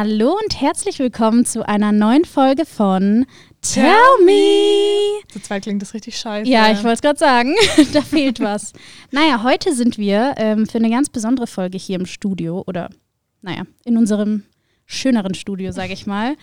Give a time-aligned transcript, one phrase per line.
[0.00, 3.26] Hallo und herzlich willkommen zu einer neuen Folge von
[3.62, 5.20] Tell Me.
[5.28, 6.48] Zu zweit klingt das richtig scheiße.
[6.48, 7.56] Ja, ich wollte es gerade sagen,
[7.92, 8.74] da fehlt was.
[9.10, 12.90] Naja, heute sind wir ähm, für eine ganz besondere Folge hier im Studio oder,
[13.42, 14.44] naja, in unserem
[14.86, 16.36] schöneren Studio, sage ich mal.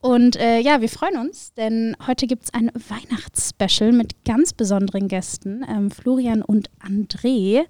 [0.00, 5.06] Und äh, ja, wir freuen uns, denn heute gibt es ein Weihnachtsspecial mit ganz besonderen
[5.06, 7.64] Gästen, ähm, Florian und André.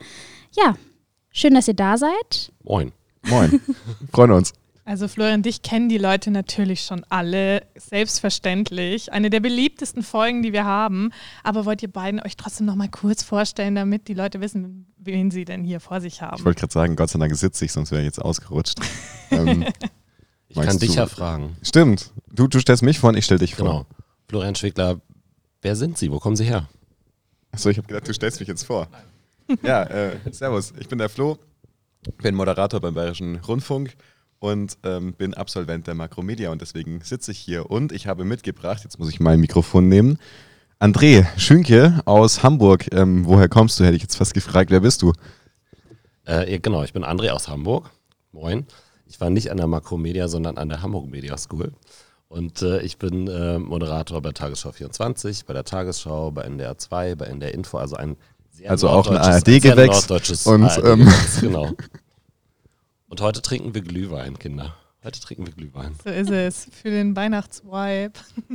[0.56, 0.76] Ja,
[1.28, 2.50] schön, dass ihr da seid.
[2.64, 2.92] Moin.
[3.28, 3.60] Moin.
[4.10, 4.54] Freuen uns.
[4.88, 9.12] Also Florian, dich kennen die Leute natürlich schon alle, selbstverständlich.
[9.12, 11.10] Eine der beliebtesten Folgen, die wir haben.
[11.44, 15.30] Aber wollt ihr beiden euch trotzdem noch mal kurz vorstellen, damit die Leute wissen, wen
[15.30, 16.38] sie denn hier vor sich haben?
[16.38, 18.78] Ich wollte gerade sagen, Gott sei Dank sitze ich, sonst wäre ich jetzt ausgerutscht.
[19.30, 19.66] ähm,
[20.48, 21.58] Ich kann dich du- ja fragen.
[21.62, 22.10] stimmt.
[22.32, 23.66] Du, du stellst mich vor und ich stell dich vor.
[23.66, 23.86] Genau.
[24.26, 25.02] Florian Schwegler,
[25.60, 26.10] wer sind Sie?
[26.10, 26.66] Wo kommen Sie her?
[27.52, 28.88] Achso, ich habe gedacht, du stellst mich jetzt vor.
[29.62, 30.72] Ja, äh, servus.
[30.80, 31.38] Ich bin der Flo,
[32.22, 33.94] bin Moderator beim Bayerischen Rundfunk
[34.40, 37.70] und ähm, bin Absolvent der Makromedia und deswegen sitze ich hier.
[37.70, 40.18] Und ich habe mitgebracht, jetzt muss ich mein Mikrofon nehmen,
[40.80, 42.92] André Schünke aus Hamburg.
[42.92, 44.70] Ähm, woher kommst du, hätte ich jetzt fast gefragt.
[44.70, 45.12] Wer bist du?
[46.24, 47.90] Äh, genau, ich bin André aus Hamburg.
[48.32, 48.66] Moin.
[49.06, 51.72] Ich war nicht an der Makromedia, sondern an der Hamburg Media School.
[52.28, 57.14] Und äh, ich bin äh, Moderator bei Tagesschau 24, bei der Tagesschau, bei NDR 2,
[57.14, 58.16] bei NDR Info, also ein
[58.50, 60.10] sehr Also auch ein ARD-Gewächs
[60.46, 61.72] und, ARD-Gewächs, genau.
[63.08, 64.74] Und heute trinken wir Glühwein, Kinder.
[65.02, 65.94] Heute trinken wir Glühwein.
[66.04, 66.68] So ist es.
[66.70, 68.12] Für den Weihnachtsvibe.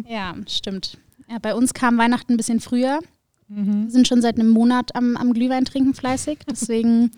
[0.07, 0.97] Ja, stimmt.
[1.29, 2.99] Ja, bei uns kam Weihnachten ein bisschen früher.
[3.47, 3.85] Mhm.
[3.85, 6.39] Wir sind schon seit einem Monat am, am Glühwein trinken fleißig.
[6.49, 7.11] Deswegen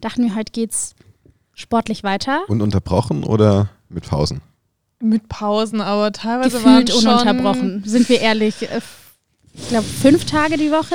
[0.00, 0.94] dachten wir, heute geht's
[1.52, 2.48] sportlich weiter.
[2.48, 4.40] Und unterbrochen oder mit Pausen?
[5.00, 7.82] Mit Pausen, aber teilweise waren Gefühlt schon ununterbrochen.
[7.84, 8.68] Sind wir ehrlich?
[9.54, 10.94] Ich glaube, fünf Tage die Woche.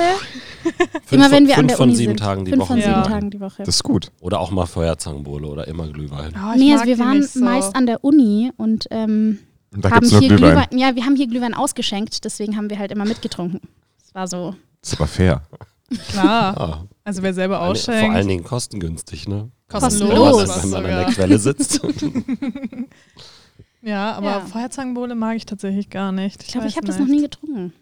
[1.04, 2.18] Fünf, Immer wenn wir fünf an der von Uni sieben sind.
[2.20, 2.68] Tagen die fünf Woche.
[2.72, 3.02] von sieben Ja.
[3.02, 3.62] Tagen die Woche.
[3.62, 4.10] Das ist gut.
[4.20, 6.34] Oder auch mal Feuerzangenbowle oder immer Glühwein.
[6.54, 7.40] Ich nee, also wir waren so.
[7.40, 9.38] meist an der Uni und ähm,
[9.72, 10.36] Und da haben hier Glühwein.
[10.38, 10.66] Glühwein.
[10.78, 13.60] Ja, wir haben hier Glühwein ausgeschenkt, deswegen haben wir halt immer mitgetrunken.
[14.02, 14.54] Das war so.
[14.80, 15.42] Das ist aber fair.
[16.10, 16.60] Klar.
[16.60, 18.00] Ah, Also wer selber ausschenkt.
[18.06, 19.50] vor allen Dingen kostengünstig, ne?
[19.68, 20.08] Kostenlos.
[20.40, 21.12] Wenn man, wenn man an der sogar.
[21.12, 21.80] Quelle sitzt.
[23.82, 24.40] Ja, aber Ja.
[24.40, 26.42] Feuerzangenbowle mag ich tatsächlich gar nicht.
[26.42, 27.72] Ich glaube, ich weiß habe das noch nie getrunken.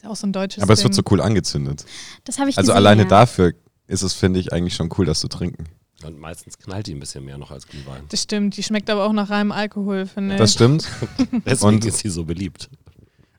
[0.00, 1.84] Ist ja auch so ein deutsches Aber es wird so cool angezündet.
[2.24, 3.08] Das habe ich Also gesehen, alleine ja.
[3.08, 3.52] dafür
[3.86, 5.64] ist es, finde ich, eigentlich schon cool, das zu trinken.
[6.06, 8.04] Und meistens knallt die ein bisschen mehr noch als Glühwein.
[8.08, 10.54] Das stimmt, die schmeckt aber auch nach reinem Alkohol, finde Das ich.
[10.54, 10.88] stimmt.
[11.44, 12.70] Deswegen Und- ist sie so beliebt.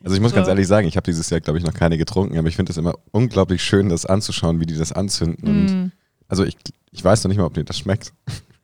[0.04, 0.36] Also ich muss So.
[0.36, 2.72] ganz ehrlich sagen, ich habe dieses Jahr, glaube ich, noch keine getrunken, aber ich finde
[2.72, 5.48] es immer unglaublich schön, das anzuschauen, wie die das anzünden.
[5.48, 5.92] Und Mm.
[6.28, 6.56] also ich,
[6.92, 8.14] ich weiß noch nicht mal, ob mir das schmeckt.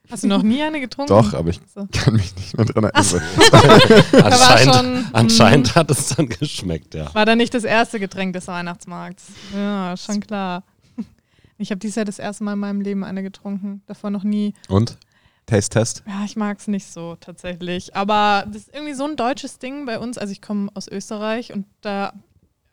[0.09, 1.09] Hast du noch nie eine getrunken?
[1.09, 1.87] Doch, aber ich So.
[1.91, 3.21] kann mich nicht mehr dran erinnern.
[4.23, 7.13] Anscheinend, schon, anscheinend hat es dann geschmeckt, ja.
[7.13, 9.25] War da nicht das erste Getränk des Weihnachtsmarkts?
[9.53, 10.63] Ja, schon klar.
[11.59, 13.81] Ich habe dieses Jahr das erste Mal in meinem Leben eine getrunken.
[13.87, 14.53] Davor noch nie.
[14.69, 14.97] Und?
[15.47, 16.03] Taste-Test?
[16.05, 17.95] Ja, ich mag es nicht so tatsächlich.
[17.95, 20.19] Aber das ist irgendwie so ein deutsches Ding bei uns.
[20.19, 22.13] Also ich komme aus Österreich und da,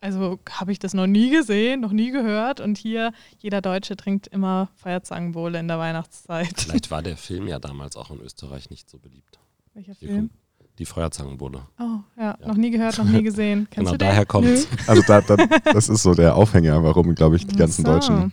[0.05, 2.61] also habe ich das noch nie gesehen, noch nie gehört.
[2.61, 6.61] Und hier, jeder Deutsche trinkt immer Feuerzangenbowle in der Weihnachtszeit.
[6.61, 9.39] Vielleicht war der Film ja damals auch in Österreich nicht so beliebt.
[9.73, 10.31] Welcher Die, Film?
[10.79, 11.63] die Feuerzangenbowle.
[11.79, 11.83] Oh,
[12.17, 12.47] ja, Ja.
[12.47, 13.67] noch nie gehört, noch nie gesehen.
[13.71, 14.09] Kennst Genau, du den?
[14.09, 14.69] daher kommt's.
[14.87, 15.37] Also da, da,
[15.73, 17.93] das ist so der Aufhänger, warum, glaube ich, die ganzen so.
[17.93, 18.33] Deutschen.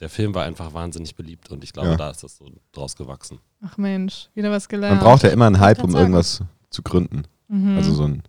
[0.00, 1.96] Der Film war einfach wahnsinnig beliebt und ich glaube, Ja.
[1.96, 3.38] da ist das so draus gewachsen.
[3.60, 4.96] Ach Mensch, wieder was gelernt.
[4.96, 6.04] Man braucht ja immer einen Hype, um sagen.
[6.04, 7.24] irgendwas zu gründen.
[7.48, 7.76] Mhm.
[7.76, 8.22] Also so ein.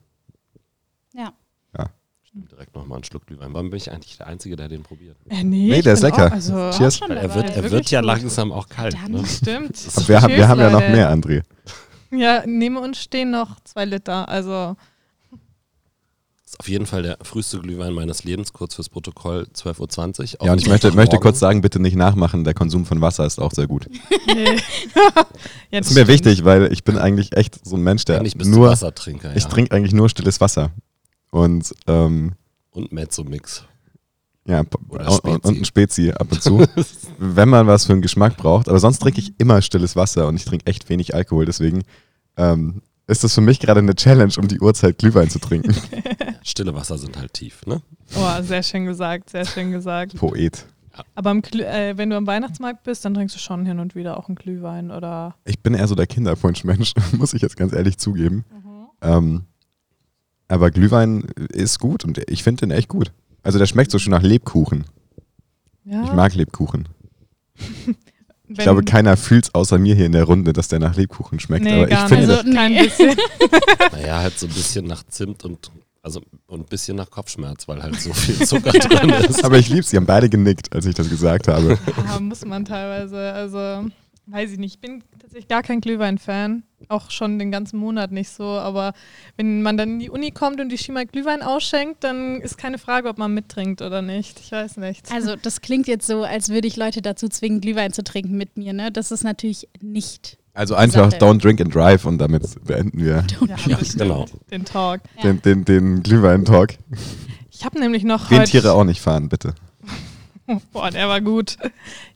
[2.34, 2.42] Ja.
[2.50, 3.53] Direkt nochmal einen Schluck Glühwein.
[3.53, 5.18] Warum bin ich eigentlich der Einzige, der den probiert?
[5.30, 6.28] Äh, nee, Nee, ich der ist lecker.
[6.28, 7.02] Auch, also, Cheers.
[7.02, 8.08] Er wird, er wird ja gut.
[8.08, 8.94] langsam auch kalt.
[8.94, 9.25] Dann- Ne?
[9.25, 9.78] Stimmt.
[9.96, 11.44] Aber wir, haben, wir haben ja noch mehr, André.
[12.12, 14.30] Ja, neben uns stehen noch zwei Liter.
[14.30, 14.78] Also,
[15.31, 20.46] Das ist auf jeden Fall der früheste Glühwein meines Lebens, kurz fürs Protokoll 12.20 Uhr.
[20.46, 23.40] Ja, und ich möchte, möchte kurz sagen, bitte nicht nachmachen, der Konsum von Wasser ist
[23.40, 23.88] auch sehr gut.
[24.28, 24.46] nee.
[24.96, 25.25] ja,
[25.80, 28.50] Das ist mir wichtig, weil ich bin eigentlich echt so ein Mensch, der Eigentlich bist
[28.52, 29.35] du nur, Wassertrinker.
[29.35, 29.50] ich ja.
[29.50, 30.72] trinke eigentlich nur stilles Wasser.
[31.31, 32.33] Und ähm,
[32.72, 33.66] Und Mezzo-Mix.
[34.45, 36.63] ja, und, und ein Spezi ab und zu,
[37.17, 38.69] wenn man was für einen Geschmack braucht.
[38.69, 41.45] Aber sonst trinke ich immer stilles Wasser und ich trinke echt wenig Alkohol.
[41.45, 41.83] Deswegen
[42.37, 45.75] ähm, ist das für mich gerade eine Challenge, um die Uhrzeit Glühwein zu trinken.
[46.43, 47.81] Stille Wasser sind halt tief, ne?
[48.16, 50.16] Oh, sehr schön gesagt, sehr schön gesagt.
[50.16, 50.66] Poet.
[51.16, 53.95] Aber am Glüh äh, wenn du am Weihnachtsmarkt bist, dann trinkst du schon hin und
[53.95, 55.35] wieder auch einen Glühwein oder.
[55.45, 58.43] Ich bin eher so der Kinderpunsch-Mensch, muss ich jetzt ganz ehrlich zugeben.
[59.01, 59.45] Ähm,
[60.52, 61.22] aber Glühwein
[61.52, 63.12] ist gut und ich finde den echt gut.
[63.44, 64.86] Also der schmeckt so schön nach Lebkuchen.
[65.86, 66.88] Ja, Ich mag Lebkuchen.
[67.56, 67.96] wenn,
[68.50, 71.40] Ich glaube, keiner fühlt es außer mir hier in der Runde, dass der nach Lebkuchen
[71.40, 71.64] schmeckt.
[71.64, 72.38] Nee, aber ich gar finde, nicht.
[72.40, 73.16] Also, kein bisschen.
[73.94, 75.72] Naja, halt so ein bisschen nach Zimt und
[76.03, 79.46] also und ein bisschen nach Kopfschmerz, weil halt so viel Zucker drin ist.
[79.46, 81.78] aber ich liebe Sie haben beide genickt, als ich das gesagt habe.
[82.08, 83.32] Ja, muss man teilweise.
[83.32, 83.86] Also,
[84.31, 84.75] weiß ich nicht.
[84.75, 86.63] Ich bin tatsächlich gar kein Glühwein-Fan.
[86.89, 88.43] auch schon den ganzen Monat nicht so.
[88.43, 88.93] Aber
[89.37, 92.78] wenn man dann in die Uni kommt und die Schima Glühwein ausschenkt, dann ist keine
[92.78, 94.39] Frage, ob man mittrinkt oder nicht.
[94.39, 95.11] Ich weiß nicht.
[95.11, 98.57] Also das klingt jetzt so, als würde ich Leute dazu zwingen, Glühwein zu trinken mit
[98.57, 98.73] mir.
[98.73, 98.91] Ne?
[98.91, 100.37] Das ist natürlich nicht.
[100.53, 101.22] Also einfach Sache.
[101.23, 104.25] don't drink and drive und damit beenden wir ja, genau.
[104.49, 105.01] Den Talk.
[105.17, 105.23] Ja.
[105.23, 106.72] den, den, den Glühwein-Talk.
[107.49, 109.53] Ich habe nämlich noch Den Tiere auch nicht fahren, bitte.
[110.72, 111.58] Boah, der war gut.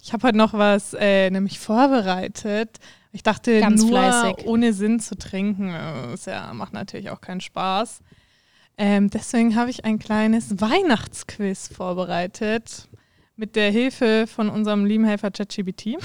[0.01, 2.79] Ich habe heute noch was äh, nämlich vorbereitet.
[3.11, 4.45] Ich dachte, Ganz nur fleißig.
[4.45, 8.01] ohne Sinn zu trinken, äh, ist ja, macht natürlich auch keinen Spaß.
[8.77, 12.89] Ähm, deswegen habe ich ein kleines Weihnachtsquiz vorbereitet
[13.37, 15.97] mit der Hilfe von unserem lieben Helfer ChatGPT.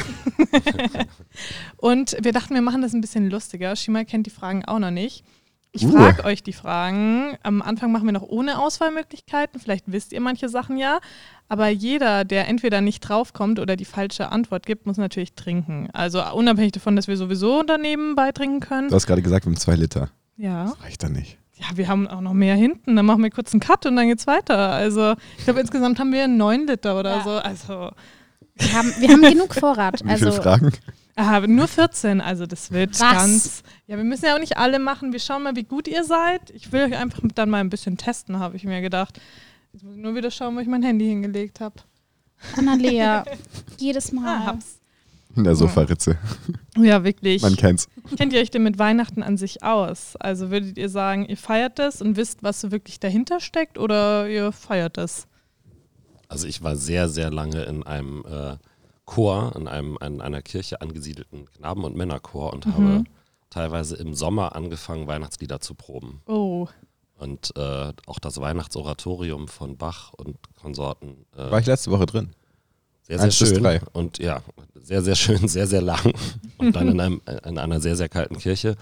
[1.77, 3.75] Und wir dachten, wir machen das ein bisschen lustiger.
[3.77, 5.25] Shima kennt die Fragen auch noch nicht.
[5.73, 5.91] Ich Uh.
[5.93, 7.37] frage euch die Fragen.
[7.45, 9.61] Am Anfang machen wir noch ohne Auswahlmöglichkeiten.
[9.61, 10.99] Vielleicht wisst ihr manche Sachen ja.
[11.49, 15.89] Aber jeder, der entweder nicht draufkommt oder die falsche Antwort gibt, muss natürlich trinken.
[15.93, 18.89] Also unabhängig davon, dass wir sowieso daneben beitrinken können.
[18.89, 20.11] Du hast gerade gesagt, wir haben zwei Liter.
[20.37, 20.65] Ja.
[20.65, 21.39] Das reicht dann nicht.
[21.57, 22.97] Ja, wir haben auch noch mehr hinten.
[22.97, 24.57] Dann machen wir kurz einen Cut und dann geht's weiter.
[24.71, 27.23] Also ich glaube, insgesamt haben wir neun Liter oder Ja.
[27.23, 27.31] so.
[27.31, 27.91] Also
[28.57, 30.03] Wir haben, wir haben genug Vorrat.
[30.05, 30.73] Wie Also viele Fragen?
[31.21, 32.21] Ah, nur 14.
[32.21, 33.01] Also das wird Was?
[33.01, 33.63] ganz.
[33.87, 35.13] Ja, wir müssen ja auch nicht alle machen.
[35.13, 36.51] Wir schauen mal, wie gut ihr seid.
[36.51, 39.21] Ich will euch einfach dann mal ein bisschen testen, habe ich mir gedacht.
[39.73, 41.77] Jetzt muss ich nur wieder schauen, wo ich mein Handy hingelegt habe.
[42.57, 43.25] Annalea,
[43.79, 44.39] jedes Mal.
[44.39, 44.81] Ah, hab's.
[45.37, 46.19] In der Sofaritze.
[46.77, 47.43] Ja, wirklich.
[47.43, 47.89] Man kennt's.
[48.17, 50.17] Kennt ihr euch denn mit Weihnachten an sich aus?
[50.17, 54.29] Also würdet ihr sagen, ihr feiert das und wisst, was so wirklich dahinter steckt oder
[54.29, 55.29] ihr feiert das?
[56.27, 58.57] Also ich war sehr, sehr lange in einem äh,
[59.11, 63.03] Chor, in, einem, in einer Kirche angesiedelten Knaben- und Männerchor und habe
[63.51, 66.23] teilweise im Sommer angefangen, Weihnachtslieder zu proben.
[66.27, 66.69] Oh,
[67.19, 71.27] Und äh, auch das Weihnachtsoratorium von Bach und Konsorten.
[71.37, 72.31] Äh, War ich letzte Woche drin.
[73.03, 73.63] sehr, sehr eins bis schön.
[73.65, 73.81] drei.
[73.93, 74.43] Und ja,
[74.81, 76.13] sehr, sehr schön, sehr, sehr lang.
[76.59, 78.77] Und dann in, einem, in einer sehr, sehr kalten Kirche.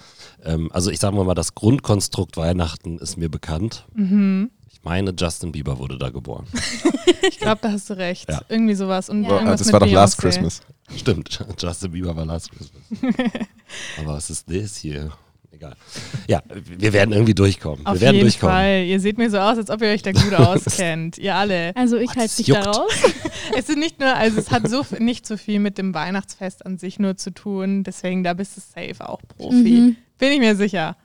[0.45, 3.87] Ähm, also ich sage mal, das Grundkonstrukt Weihnachten ist mir bekannt.
[3.95, 4.51] mhm.
[4.81, 6.47] Ich meine, Justin Bieber wurde da geboren.
[7.29, 8.29] ich glaube, da hast du recht.
[8.31, 8.43] Ja.
[8.49, 9.09] Irgendwie sowas.
[9.11, 9.45] Und Ja.
[9.45, 10.23] Das mit war doch Last Beyoncé.
[10.23, 10.61] Christmas.
[10.97, 12.83] Stimmt, Justin Bieber war Last Christmas.
[13.99, 15.11] Aber was ist das hier?
[15.51, 15.75] Egal.
[16.29, 16.41] Ja,
[16.79, 17.85] wir werden irgendwie durchkommen.
[17.85, 18.55] Auf wir werden jeden durchkommen.
[18.55, 18.85] Fall.
[18.85, 21.19] Ihr seht mir so aus, als ob ihr euch da gut auskennt.
[21.19, 21.75] Ihr alle.
[21.75, 22.93] Also ich halte dich da raus.
[23.57, 26.79] Es ist nicht nur, also es hat so nicht so viel mit dem Weihnachtsfest an
[26.79, 27.83] sich nur zu tun.
[27.83, 29.57] Deswegen, da bist du safe auch Profi.
[29.81, 29.97] Mhm.
[30.19, 30.97] Bin ich mir sicher.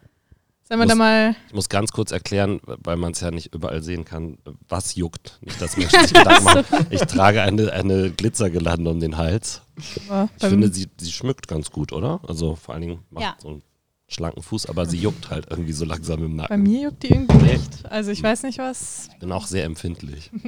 [0.77, 1.35] Sollen wir da mal.
[1.47, 4.37] Ich muss ganz kurz erklären, weil man es ja nicht überall sehen kann,
[4.67, 5.37] was juckt.
[5.41, 6.87] Nicht, dass Menschen sich Gedanken machen.
[6.89, 9.61] Ich trage eine, eine Glitzergelande um den Hals.
[9.77, 12.19] Ich finde, sie, sie schmückt ganz gut, oder?
[12.27, 13.35] Also vor allen Dingen macht Ja.
[13.41, 13.61] so einen
[14.07, 16.63] schlanken Fuß, aber sie juckt halt irgendwie so langsam im bei Nacken.
[16.63, 17.85] mir juckt die irgendwie nicht.
[17.89, 19.09] Also ich weiß nicht, was.
[19.13, 20.31] Ich bin auch sehr empfindlich.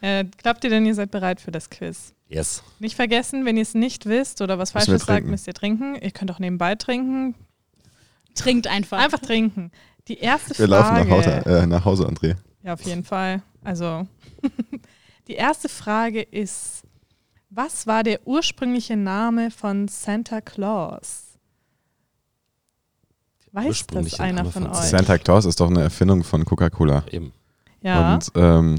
[0.00, 2.12] Äh, glaubt ihr denn, ihr seid bereit für das Quiz?
[2.28, 2.62] Yes.
[2.78, 5.94] Nicht vergessen, wenn ihr es nicht wisst oder was Falsches sagt, müsst ihr trinken.
[5.94, 7.34] Ihr könnt auch nebenbei trinken.
[8.34, 8.98] Trinkt einfach.
[8.98, 9.70] Einfach trinken.
[10.08, 10.70] Die erste Wir Frage.
[10.70, 12.36] laufen nach Hause, äh, nach Hause, André.
[12.62, 13.42] Ja, auf jeden Fall.
[13.62, 14.06] Also,
[15.28, 16.82] die erste Frage ist:
[17.50, 21.22] Was war der ursprüngliche Name von Santa Claus?
[23.52, 24.78] Weiß das einer Name von von euch?
[24.78, 27.04] Santa Claus ist doch eine Erfindung von Coca-Cola.
[27.12, 27.32] Eben.
[27.82, 28.14] ja.
[28.14, 28.78] Und ähm,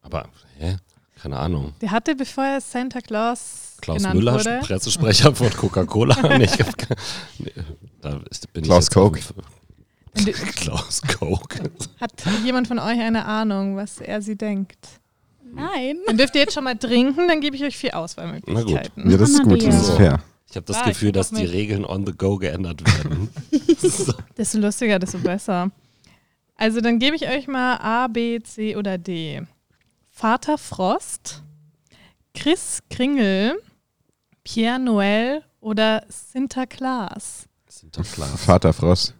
[0.00, 0.76] Aber, hä?
[1.20, 1.74] Keine Ahnung.
[1.80, 6.16] Der hatte, bevor er Santa Claus Klaus genannt Müller, wurde, Pressesprecher von Coca-Cola.
[6.38, 6.48] nee,
[7.38, 7.52] nee,
[8.00, 9.20] da ist, bin Klaus Coke.
[10.56, 11.70] Klaus Coke.
[12.00, 12.12] hat
[12.44, 15.00] jemand von euch eine Ahnung, was er sie denkt?
[15.52, 15.98] Nein.
[16.06, 19.10] Dann dürft ihr jetzt schon mal trinken, dann gebe ich euch vier Auswahlmöglichkeiten.
[19.10, 20.20] ja, das ist gut, das ist fair.
[20.48, 21.44] Ich habe das ich Gefühl, dass die.
[21.44, 23.28] Regeln on the go geändert werden.
[23.78, 24.12] so.
[24.36, 25.70] Desto lustiger, desto besser.
[26.56, 29.42] Also dann gebe ich euch mal A, B, C oder D.
[30.10, 31.42] Vater Frost,
[32.36, 33.54] Chris Kringel,
[34.44, 37.44] Pierre Noël oder Sinterklaas.
[37.68, 38.44] Sinterklaas.
[38.44, 39.14] Vater Frost.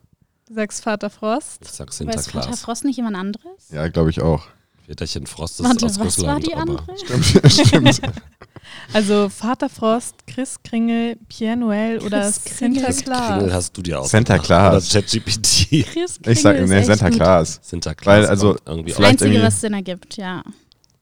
[0.49, 1.59] Du sagst Vater Frost.
[1.63, 2.61] Ich sag Weiß Vater Sinterklaas.
[2.61, 3.71] Frost nicht jemand anderes?
[3.71, 4.45] Ja, glaube ich auch.
[4.87, 6.29] Väterchen Frost ist Warte, aus was Russland.
[6.29, 6.85] war die andere?
[7.49, 8.01] Stimmt.
[8.93, 12.83] Also Vater Frost, Chris Kringel, Pierre Noël oder Chris Kringel.
[12.83, 13.53] Kringel Sinterklaas.
[13.53, 14.07] hast du dir auch.
[14.07, 14.91] Santa Claus.
[14.93, 15.87] Oder ChatGPT.
[15.93, 17.11] Chris Ich sag, ist nee.
[17.17, 17.61] Claus.
[17.63, 20.43] Sinterklaas Weil, also, vielleicht Einzige, irgendwie- was Sinn ergibt, ja.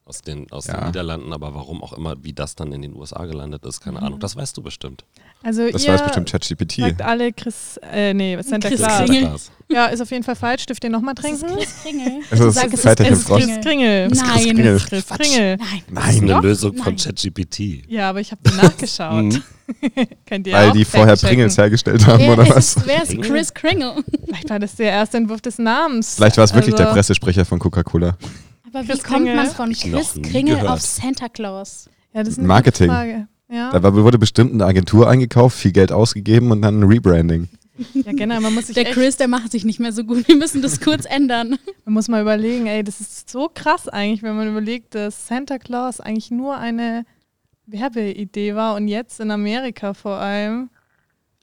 [0.06, 0.76] Aus, den, aus Ja.
[0.78, 3.98] den Niederlanden, aber warum auch immer, wie das dann in den USA gelandet ist, keine
[4.00, 4.04] Mhm.
[4.06, 4.20] Ahnung.
[4.20, 5.04] Das weißt du bestimmt.
[5.42, 6.72] Also Das ihr weiß bestimmt ChatGPT.
[6.80, 9.04] sagt alle Chris, äh, nee, Chris Sinterklaas.
[9.08, 9.34] Kringel.
[9.70, 10.66] Ja, ist auf jeden Fall falsch.
[10.66, 11.56] Dürft ihr nochmal Das ist trinken?
[11.56, 12.12] Chris Kringel.
[12.30, 13.26] Es ist Sag, es Es ist.
[13.28, 14.08] Chris Kringel.
[14.08, 14.10] Nein.
[14.10, 14.78] Chris Kringel.
[14.78, 15.20] Chris Quatsch.
[15.20, 15.56] Kringel.
[15.56, 15.82] Nein.
[15.94, 16.40] Das ist Nein, eine?
[16.48, 16.96] Lösung von Nein.
[16.96, 17.58] ChatGPT.
[17.90, 19.24] Ja, aber ich habe nachgeschaut.
[19.24, 19.42] Mhm.
[20.26, 21.16] Könnt ihr weil auch die vorher.
[21.16, 22.86] Pringles hergestellt haben, Wer oder ist, was?
[22.86, 23.22] wer ist?
[23.22, 23.94] Chris Kringel?
[24.26, 26.16] Vielleicht war das der erste Entwurf des Namens.
[26.16, 28.16] Vielleicht war es wirklich Also- der Pressesprecher von Coca-Cola.
[28.74, 29.50] Aber wie Chris kommt man Kringel?
[29.50, 30.70] von Chris Kringel gehört.
[30.70, 31.88] auf Santa Claus?
[32.12, 32.88] Ja, das ist eine Marketing.
[32.88, 33.28] gute Frage.
[33.48, 37.48] Ja, Da wurde bestimmt eine Agentur eingekauft, viel Geld ausgegeben und dann ein Rebranding.
[37.94, 40.26] ja genau, man muss sich Der Chris, der macht sich nicht mehr so gut.
[40.26, 41.56] Wir müssen das kurz ändern.
[41.84, 45.58] man muss mal überlegen, ey, das ist so krass eigentlich, wenn man überlegt, dass Santa
[45.58, 47.04] Claus eigentlich nur eine
[47.66, 50.70] Werbeidee war und jetzt in Amerika vor allem.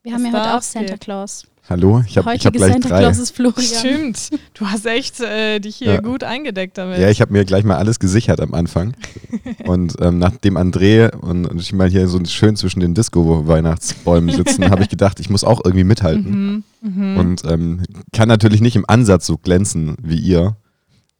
[0.03, 0.97] Wir haben ja heute auch Santa.
[0.97, 1.47] Claus.
[1.69, 2.99] Hallo, ich habe hab gleich drei.
[2.99, 3.63] Claus ist Florian.
[3.63, 6.01] Stimmt, du hast echt äh, dich hier Ja.
[6.01, 6.99] gut eingedeckt damit.
[6.99, 8.93] Ja, ich habe mir gleich mal alles gesichert am Anfang.
[9.65, 14.69] Und ähm, nachdem André und, und ich mal hier so schön zwischen den Disco-Weihnachtsbäumen sitzen,
[14.69, 16.63] habe ich gedacht, ich muss auch irgendwie mithalten.
[16.81, 16.91] mhm.
[16.95, 17.17] Mhm.
[17.17, 20.57] Und ähm, kann natürlich nicht im Ansatz so glänzen wie ihr.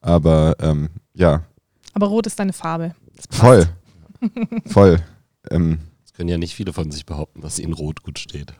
[0.01, 1.43] Aber ähm, ja,
[1.93, 2.95] Aber rot ist deine Farbe.
[3.29, 3.67] Voll.
[4.65, 4.99] voll.
[5.51, 8.53] Ähm, Das können ja nicht viele von sich behaupten, dass ihnen Rot gut steht.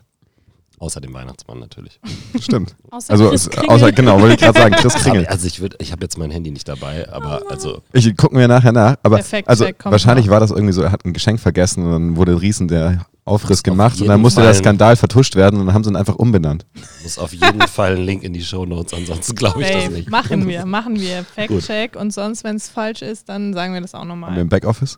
[0.81, 2.00] Außer dem Weihnachtsmann natürlich.
[2.41, 2.75] stimmt.
[2.89, 3.69] Außer Also, Chris Kringel.
[3.69, 5.21] außer, genau, wollte ich gerade sagen, Chris Kringel.
[5.25, 8.35] Aber, also ich würde, ich habe jetzt mein Handy nicht dabei, aber also Ich gucke
[8.35, 10.33] mir nachher nach, aber Perfekt, also Check kommt wahrscheinlich noch.
[10.33, 13.59] war das irgendwie so, er hat ein Geschenk vergessen und dann wurde riesen der Aufriss
[13.59, 14.59] Auf gemacht und jeden dann musste der Fall.
[14.63, 16.65] Skandal vertuscht werden und dann haben sie ihn einfach umbenannt.
[17.03, 20.09] muss auf jeden Fall ein Link in die Shownotes, ansonsten glaube ich Ey, das nicht.
[20.09, 21.17] machen wir, machen wir.
[21.47, 21.61] Gut.
[21.61, 24.38] Fact-Check und sonst, wenn es falsch ist, dann sagen wir das auch Haben wir nochmal.
[24.39, 24.97] im Backoffice?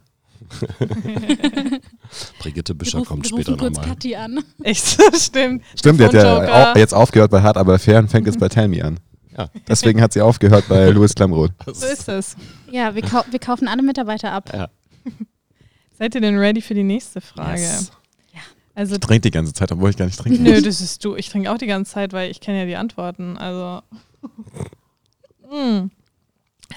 [2.40, 3.96] Brigitte Büscher rufen, kommt später rufen kurz nochmal.
[3.96, 4.44] Kathi an.
[4.64, 5.64] Echt, stimmt.
[5.78, 8.68] Stimmt, die hat ja jetzt aufgehört bei Hart aber fair und fängt jetzt bei Tell
[8.68, 9.00] Me an.
[9.38, 9.50] Ja.
[9.68, 11.52] Deswegen hat sie aufgehört bei Louis Klamroth.
[11.66, 12.36] So ist es.
[12.72, 14.52] Ja, wir, kau wir kaufen alle Mitarbeiter ab.
[14.54, 14.70] Ja.
[15.98, 17.62] Seid ihr denn ready für die nächste Frage?
[17.62, 17.92] Yes.
[18.76, 21.16] Also, Ich trinke die ganze Zeit, obwohl ich gar nicht trinken nö, das ist du.
[21.16, 23.38] Ich trinke auch die ganze Zeit, weil ich kenne ja die Antworten.
[23.38, 23.82] Also.
[25.52, 25.92] Mm.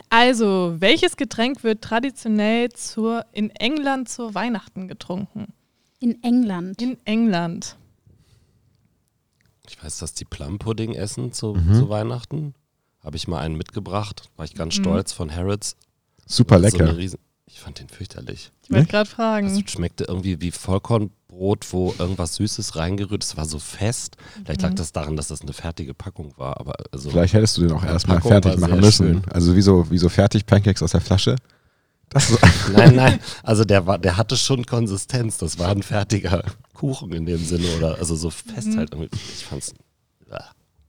[0.09, 5.53] Also, welches Getränk wird traditionell zur, in England zur Weihnachten getrunken?
[5.99, 6.81] In England.
[6.81, 7.77] In England.
[9.69, 11.75] Ich weiß, dass die Plum-Pudding essen zu, Mhm.
[11.75, 12.55] zu Weihnachten.
[13.03, 14.29] Habe ich mal einen mitgebracht.
[14.37, 14.83] War ich ganz Mhm.
[14.83, 15.77] stolz von Harrods.
[16.25, 16.85] Super So lecker.
[16.89, 17.19] eine Riesen
[17.57, 18.51] ich fand den fürchterlich.
[18.65, 19.47] Ich wollte gerade fragen.
[19.49, 23.25] Es schmeckte irgendwie wie Vollkornbrot, wo irgendwas Süßes reingerührt.
[23.25, 24.19] Es war so fest.
[24.45, 24.77] Vielleicht lag Mhm.
[24.77, 26.61] das daran, dass das eine fertige Packung war.
[26.61, 29.07] Aber also, Vielleicht hättest du den auch erstmal Packung fertig war machen sehr müssen.
[29.07, 29.23] schön.
[29.33, 31.37] Also wie so, wie so fertig Pancakes aus der Flasche.
[32.11, 32.39] Das ist,
[32.73, 33.21] Nein, nein.
[33.43, 35.39] Also der war, der hatte schon Konsistenz.
[35.39, 36.45] Das war ein fertiger
[36.75, 38.77] Kuchen in dem Sinne oder also so fest Mhm.
[38.77, 38.93] halt.
[38.93, 39.09] irgendwie.
[39.35, 39.73] Ich fand's.
[40.31, 40.45] ah,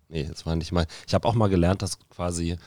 [0.09, 0.85] Nee, das war nicht mal.
[1.07, 2.57] Ich habe auch mal gelernt, dass quasi,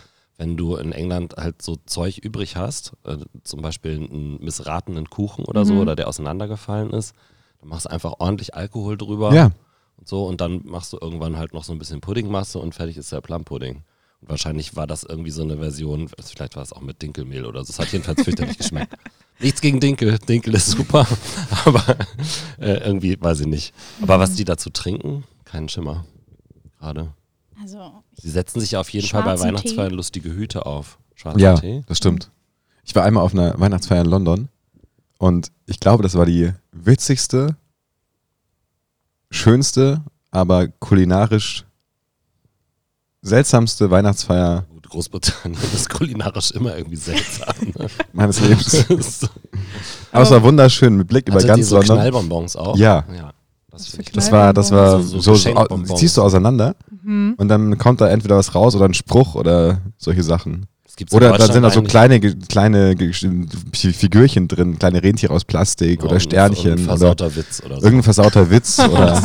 [0.40, 5.44] wenn du in England halt so Zeug übrig hast, äh, zum Beispiel einen missratenen Kuchen
[5.44, 5.80] oder so, Mhm.
[5.80, 7.14] oder der auseinandergefallen ist,
[7.60, 9.50] dann machst du einfach ordentlich Alkohol drüber ja,
[9.98, 12.96] und so und dann machst du irgendwann halt noch so ein bisschen Puddingmasse und fertig
[12.96, 13.82] ist der Plum-Pudding.
[14.22, 17.44] Und wahrscheinlich war das irgendwie so eine Version, also vielleicht war es auch mit Dinkelmehl
[17.44, 17.70] oder so.
[17.72, 18.94] Es hat jedenfalls fürchterlich geschmeckt.
[19.40, 21.06] Nichts gegen Dinkel, Dinkel ist super,
[21.66, 21.84] aber
[22.58, 23.74] äh, irgendwie weiß ich nicht.
[24.00, 26.06] Aber was die dazu trinken, keinen Schimmer.
[26.78, 27.12] Gerade.
[27.60, 30.98] Also, Sie setzen sich ja auf jeden Fall bei Schwarzen Weihnachtsfeiern lustige Hüte auf.
[31.14, 31.82] Schwarzer ja, Tee.
[31.86, 32.30] das stimmt.
[32.84, 34.48] Ich war einmal auf einer Weihnachtsfeier in London
[35.18, 37.56] und ich glaube, das war die witzigste,
[39.30, 41.64] schönste, aber kulinarisch
[43.22, 47.54] seltsamste Weihnachtsfeier Gut, Großbritannien ist kulinarisch immer irgendwie seltsam.
[47.76, 47.86] Ne?
[48.12, 48.86] meines Lebens.
[50.12, 51.96] Aber es war wunderschön mit Blick über Hattet ihr ganz so London.
[51.98, 52.76] Knallbonbons auch?
[52.76, 53.04] Ja.
[53.14, 53.32] ja.
[53.70, 56.74] Das Das war, das war So- so, so ziehst du auseinander
[57.10, 57.34] Mhm.
[57.36, 60.66] und dann kommt da entweder was raus oder ein Spruch oder solche Sachen.
[60.84, 62.94] Das gibt's in Oder da sind da so kleine, kleine
[63.72, 67.76] Figürchen drin, kleine Rentiere aus Plastik Ja, oder irgendein- Sternchen irgendein oder versauter Witz oder
[67.76, 67.82] so.
[67.82, 69.22] irgendein versauter Witz oder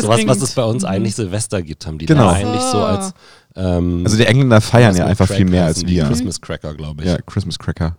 [0.00, 0.88] Sowas, was es bei uns Mhm.
[0.88, 2.24] eigentlich Silvester gibt, haben die Genau.
[2.24, 3.12] da eigentlich so als
[3.54, 6.04] ähm, also die Engländer feiern ja einfach Crack viel mehr als wir.
[6.04, 7.08] Christmas Cracker, glaube ich.
[7.08, 7.96] Ja, Christmas Cracker.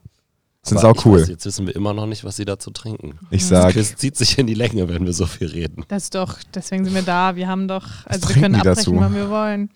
[0.66, 1.22] Sind sau ich cool.
[1.22, 3.20] Weiß, jetzt wissen wir immer noch nicht, was sie dazu trinken.
[3.32, 5.84] Ich Das sag, Chris zieht sich in die Länge, wenn wir so viel reden.
[5.90, 7.36] Das ist doch, deswegen sind wir da.
[7.36, 8.96] Wir haben doch, also wir trinken können abbrechen, dazu?
[8.96, 9.70] wann wir wollen.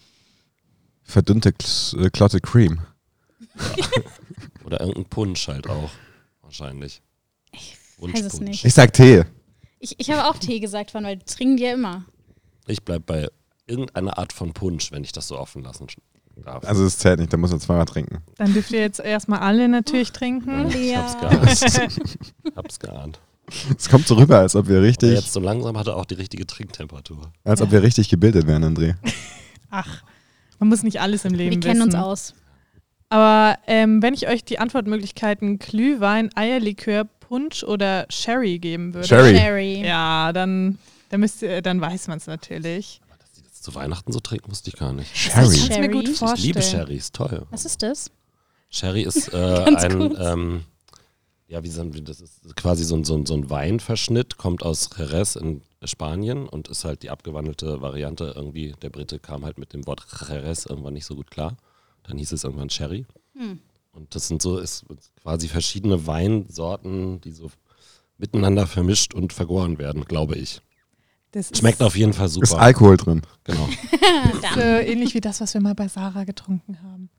[1.03, 2.79] verdünnte Kl- äh, Clotted Cream.
[4.65, 5.89] Oder irgendein Punsch halt auch.
[6.41, 7.01] Wahrscheinlich.
[7.99, 8.63] weiß es nicht.
[8.65, 9.23] Ich sag Tee.
[9.79, 12.05] ich, ich habe auch Tee gesagt, von, weil trinken die ja immer.
[12.65, 13.27] Ich bleib bei
[13.65, 15.87] irgendeiner Art von Punsch, wenn ich das so offen lassen
[16.41, 16.63] darf.
[16.65, 18.19] Also es zählt nicht, da muss man zweimal trinken.
[18.37, 20.67] Dann dürft ihr jetzt erstmal alle natürlich trinken.
[20.69, 21.91] ich hab's geahnt.
[22.55, 23.19] hab's geahnt.
[23.77, 26.05] Es kommt so rüber, als ob wir Aber richtig, jetzt so langsam hat er auch
[26.05, 27.31] die richtige Trinktemperatur.
[27.45, 28.95] als ob wir richtig gebildet wären, André.
[29.69, 30.03] Ach,
[30.59, 32.03] man muss nicht alles im Leben Wir kennen uns wissen.
[32.03, 32.33] aus.
[33.09, 39.35] Aber ähm, wenn ich euch die Antwortmöglichkeiten Glühwein, Eierlikör, Punsch oder Sherry geben würde, Sherry.
[39.37, 39.81] Sherry.
[39.85, 40.77] ja, dann,
[41.09, 42.99] dann, müsst ihr, dann weiß man es natürlich.
[43.61, 45.15] Zu Weihnachten so trinken, wusste ich gar nicht.
[45.15, 45.55] Sherry.
[45.55, 46.11] Ich kann mir gut Sherry?
[46.11, 46.47] Ich vorstellen.
[46.47, 47.45] liebe Sherry, ist toll.
[47.51, 48.11] Was ist das?
[48.69, 49.37] Sherry ist äh,
[49.77, 50.63] ein, ähm,
[51.47, 54.63] ja, wie sagen wir, das ist quasi so ein, so, ein, so ein Weinverschnitt, kommt
[54.63, 58.33] aus Jerez in Spanien und ist halt die abgewandelte Variante.
[58.35, 61.55] Irgendwie, der Brite kam halt mit dem Wort Jerez irgendwann nicht so gut klar.
[62.03, 63.05] Dann hieß es irgendwann Sherry.
[63.33, 63.59] Hm.
[63.91, 64.85] Und das sind so ist
[65.21, 67.49] quasi verschiedene Weinsorten, die so
[68.17, 70.61] miteinander vermischt und vergoren werden, glaube ich.
[71.31, 72.59] Das ist, Schmeckt auf jeden Fall Ist super.
[72.59, 73.21] Alkohol drin.
[73.43, 73.67] Genau.
[74.33, 77.09] ist, äh, ähnlich wie das, was wir mal bei Sarah getrunken haben.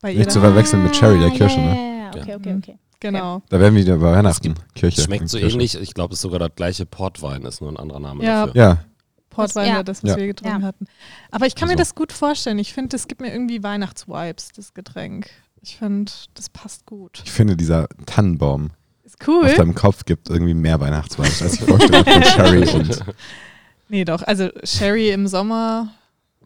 [0.00, 1.74] Bei Nicht zu verwechseln mit Cherry, der Ah, Kirsche, ja, ne?
[1.76, 2.78] Ja, ja, okay, okay, okay.
[3.00, 3.42] Genau.
[3.50, 4.54] Da werden wir wieder bei Weihnachten.
[4.74, 5.02] Kirche.
[5.02, 5.74] Schmeckt so ähnlich.
[5.78, 8.46] Ich glaube, es ist sogar das gleiche Portwein, ist nur ein anderer Name Ja.
[8.46, 8.60] dafür.
[8.62, 8.84] Ja,
[9.30, 9.74] Portwein ja.
[9.76, 10.16] war das, was Ja.
[10.16, 10.66] wir getrunken Ja.
[10.66, 10.86] hatten.
[11.30, 11.82] Aber ich kann mir Also.
[11.82, 12.58] das gut vorstellen.
[12.58, 15.28] Ich finde, das gibt mir irgendwie Weihnachtsvibes, das Getränk.
[15.60, 17.20] Ich finde, das passt gut.
[17.24, 18.72] ich finde, dieser Tannenbaum Ist
[19.26, 19.44] cool.
[19.46, 23.04] auf deinem Kopf gibt irgendwie mehr Weihnachtswein, als ich vorstelle von Cherry und
[23.88, 24.22] Nee, doch.
[24.22, 25.92] Also Sherry im Sommer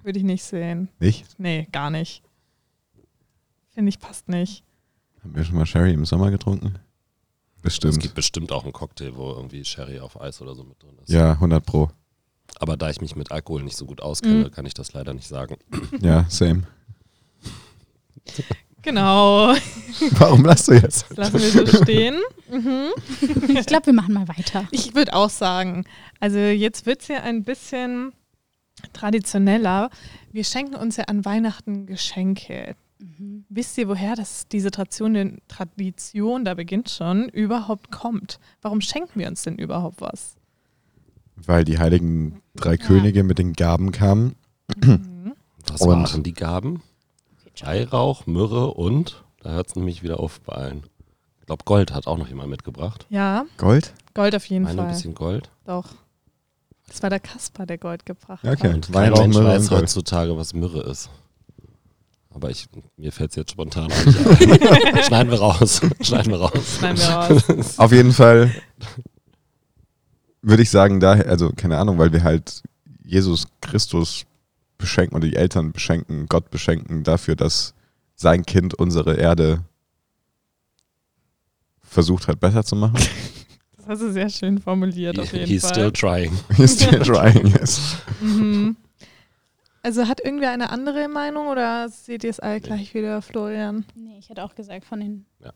[0.03, 0.89] würde ich nicht sehen.
[0.99, 1.25] nicht.
[1.39, 2.23] Nee, gar nicht.
[3.73, 4.65] Finde ich passt nicht.
[5.23, 6.79] Haben wir schon mal Sherry im Sommer getrunken?
[7.57, 8.01] Es Bestimmt.
[8.01, 11.11] gibt bestimmt auch einen Cocktail, wo irgendwie Sherry auf Eis oder so mit drin ist.
[11.13, 11.91] Ja, 100 Pro.
[12.61, 14.51] Aber da ich mich mit Alkohol nicht so gut auskenne, Mhm.
[14.51, 15.57] kann ich das leider nicht sagen.
[16.01, 16.63] Ja, same.
[18.83, 19.55] Genau.
[20.13, 21.07] Warum lachst du jetzt?
[21.11, 22.17] Das lassen wir so stehen.
[22.51, 22.89] Mhm.
[23.49, 24.67] Ich glaube, wir machen mal weiter.
[24.71, 25.85] Ich würde auch sagen,
[26.21, 28.13] also jetzt wird es ja ein bisschen
[28.93, 29.91] traditioneller.
[30.33, 32.77] Wir schenken uns ja an Weihnachten Geschenke.
[33.01, 33.45] Mhm.
[33.49, 38.39] Wisst ihr, woher das, diese Tradition, Tradition, da beginnt schon, überhaupt kommt?
[38.63, 40.35] Warum schenken wir uns denn überhaupt was?
[41.37, 44.35] Weil die heiligen drei Könige mit den Gaben kamen.
[44.83, 45.33] Mhm.
[45.69, 46.83] Was Und- waren die Gaben?
[47.67, 50.85] Weihrauch, Myrrhe und, da hört es nämlich wieder auf bei allen.
[51.41, 53.07] Ich glaube, Gold hat auch noch jemand mitgebracht.
[53.09, 53.95] Ja, Gold?
[54.15, 54.95] Gold auf jeden Meine ein Fall.
[54.95, 55.51] bisschen Gold.
[55.65, 55.87] Doch.
[56.89, 58.69] Das war der Kasper, der Gold gebracht Ja, okay.
[58.69, 58.75] hat.
[58.75, 59.83] Und kein Weihrauch, Mensch Myrrhe und weiß Gold.
[59.83, 61.11] heutzutage, was Myrrhe ist.
[62.31, 65.03] Aber ich, mir fällt es jetzt spontan nicht ein.
[65.05, 65.81] Schneiden wir raus.
[66.01, 66.77] Schneiden wir raus.
[66.79, 67.79] Schneiden wir raus.
[67.79, 68.51] Auf jeden Fall
[70.43, 72.63] würde ich sagen, daher, also keine Ahnung, weil wir halt
[73.05, 74.25] Jesus Christus
[74.79, 77.75] beschenken oder die Eltern beschenken, Gott beschenken dafür, dass
[78.15, 79.65] sein Kind unsere Erde
[81.83, 82.99] versucht hat, besser zu machen.
[83.89, 85.71] Das hast du sehr schön formuliert, auf jeden He's Fall.
[85.73, 86.39] still trying.
[86.59, 87.97] He's still trying, yes.
[88.21, 88.77] Mhm.
[89.83, 93.87] Also hat irgendwer eine andere Meinung oder seht ihr es alle gleich wieder, Florian?
[93.95, 95.55] Nee, ich hätte auch gesagt, von den Ja.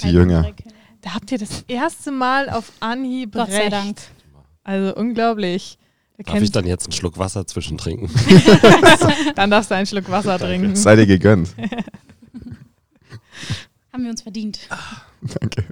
[0.00, 0.50] Die Jünger.
[1.02, 3.72] Da habt ihr das erste Mal auf Anhieb Gott sei recht.
[3.72, 3.98] Dank.
[4.64, 5.76] Also unglaublich.
[6.24, 8.10] Darf ich dann jetzt einen Schluck Wasser zwischentrinken?
[9.36, 10.74] dann darfst du einen Schluck Wasser trinken.
[10.74, 11.54] Sei dir gegönnt.
[13.92, 14.58] Haben wir uns verdient.
[15.22, 15.64] Danke.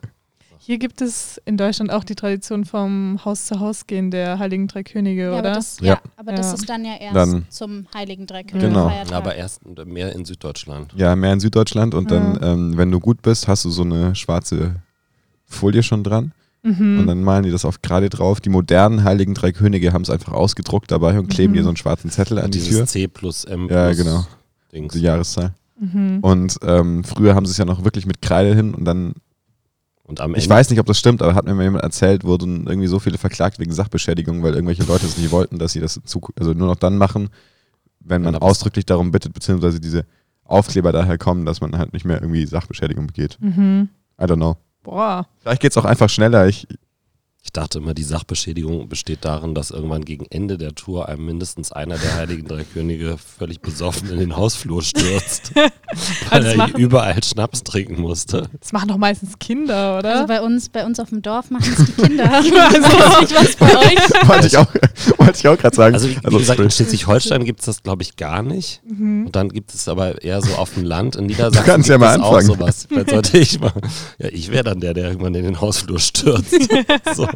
[0.59, 4.67] Hier gibt es in Deutschland auch die Tradition vom Haus zu Haus gehen der Heiligen
[4.67, 5.53] Drei Könige, Ja, aber, oder?
[5.55, 5.87] das, Ja.
[5.95, 6.01] ja.
[6.17, 6.55] aber das Ja.
[6.55, 8.89] ist dann ja erst Dann- zum Heiligen Drei Könige Genau.
[8.89, 9.13] Feiertag.
[9.17, 10.93] Aber erst mehr in Süddeutschland.
[10.97, 14.15] Ja, mehr in Süddeutschland und dann, ähm, wenn du gut bist, hast du so eine
[14.17, 14.77] schwarze
[15.45, 16.33] Folie schon dran
[16.67, 16.99] Mhm.
[17.01, 18.41] und dann malen die das auf gerade drauf.
[18.41, 21.57] Die modernen Heiligen Drei Könige haben es einfach ausgedruckt dabei und kleben Mhm.
[21.59, 24.27] dir so einen schwarzen Zettel an die Dieses Tür, C plus M Ja, plus genau.
[24.73, 24.93] Dings.
[24.95, 25.55] die Jahreszahl.
[25.79, 26.19] Mhm.
[26.23, 29.13] Und ähm, früher haben sie es ja noch wirklich mit Kreide hin und dann,
[30.05, 32.25] Und am Ende ich weiß nicht, ob das stimmt, aber hat mir mal jemand erzählt,
[32.25, 35.81] wurden irgendwie so viele verklagt wegen Sachbeschädigung, weil irgendwelche Leute es nicht wollten, dass sie
[35.81, 36.01] das
[36.39, 37.29] also nur noch dann machen,
[38.01, 40.05] wenn man ausdrücklich darum bittet, beziehungsweise diese
[40.45, 43.37] Aufkleber daher kommen, dass man halt nicht mehr irgendwie Sachbeschädigung begeht.
[43.41, 43.89] Mhm.
[44.21, 44.57] I don't know.
[44.87, 45.27] Boah.
[45.41, 46.47] Vielleicht geht es auch einfach schneller.
[46.47, 46.69] Ich,
[47.47, 51.71] Ich dachte immer, die Sachbeschädigung besteht darin, dass irgendwann gegen Ende der Tour einem mindestens
[51.71, 55.71] einer der Heiligen Drei Könige völlig besoffen in den Hausflur stürzt, weil
[56.31, 58.49] Also er machen- überall Schnaps trinken musste.
[58.61, 60.15] Das machen doch meistens Kinder, oder?
[60.17, 62.31] Also bei uns, bei uns auf dem Dorf machen es die Kinder.
[62.35, 64.29] also nicht was bei euch.
[64.29, 64.67] wollte ich auch,
[65.19, 65.95] wollte ich auch gerade sagen.
[65.95, 68.83] Also wie, wie gesagt, in Schleswig-Holstein gibt es das, glaube ich, gar nicht.
[68.85, 69.27] mhm.
[69.27, 71.15] Und dann gibt es aber eher so auf dem Land.
[71.17, 72.47] In Niedersachsen Du kannst gibt ja mal es auch anfangen.
[72.59, 72.87] sowas.
[72.89, 73.73] Vielleicht sollte ich mal.
[74.19, 76.57] Ja, ich wäre dann der, der irgendwann in den Hausflur stürzt.
[77.15, 77.29] so.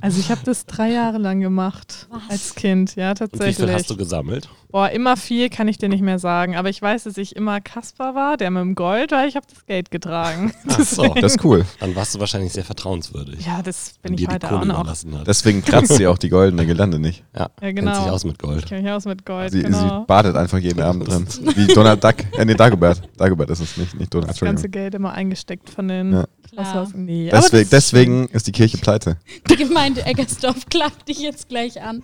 [0.00, 2.22] Also ich habe das drei Jahre lang gemacht Was?
[2.28, 3.56] als Kind, ja Und wie tatsächlich.
[3.56, 4.48] viel hast du gesammelt?
[4.70, 7.60] Boah, immer viel kann ich dir nicht mehr sagen, aber ich weiß, dass ich immer
[7.60, 10.52] Kasper war, der mit dem Gold, weil ich habe das Geld getragen.
[10.68, 11.14] Ach so.
[11.14, 11.64] Das ist cool.
[11.80, 13.46] Dann warst du wahrscheinlich sehr vertrauenswürdig.
[13.46, 14.92] Ja, das bin ich heute auch noch.
[15.24, 17.24] Deswegen kratzt sie auch die goldene Gelande nicht.
[17.34, 17.94] ja, Ja, kennt genau.
[18.02, 18.58] sich aus mit Gold.
[18.58, 20.00] Ich kenne mich aus mit Gold, Sie, genau.
[20.00, 21.26] sie badet einfach jeden Abend drin.
[21.54, 22.16] Wie Donald Duck.
[22.36, 23.02] Äh, nee, Dagobert.
[23.16, 24.30] Dagobert ist es nicht, nicht Donald.
[24.30, 24.68] das ganze.
[24.68, 26.24] Geld immer eingesteckt von den Ja.
[26.50, 26.88] Klar.
[26.94, 29.18] Nee, Deswegen, deswegen ist die Kirche pleite.
[29.50, 32.02] Die Gemeinde Eggersdorf klagt dich jetzt gleich an.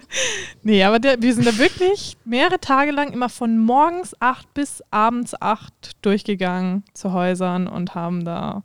[0.62, 4.82] Nee, aber der, wir sind da wirklich mehrere Tage lang immer von morgens 8 bis
[4.90, 8.64] abends 8 durchgegangen zu Häusern und haben da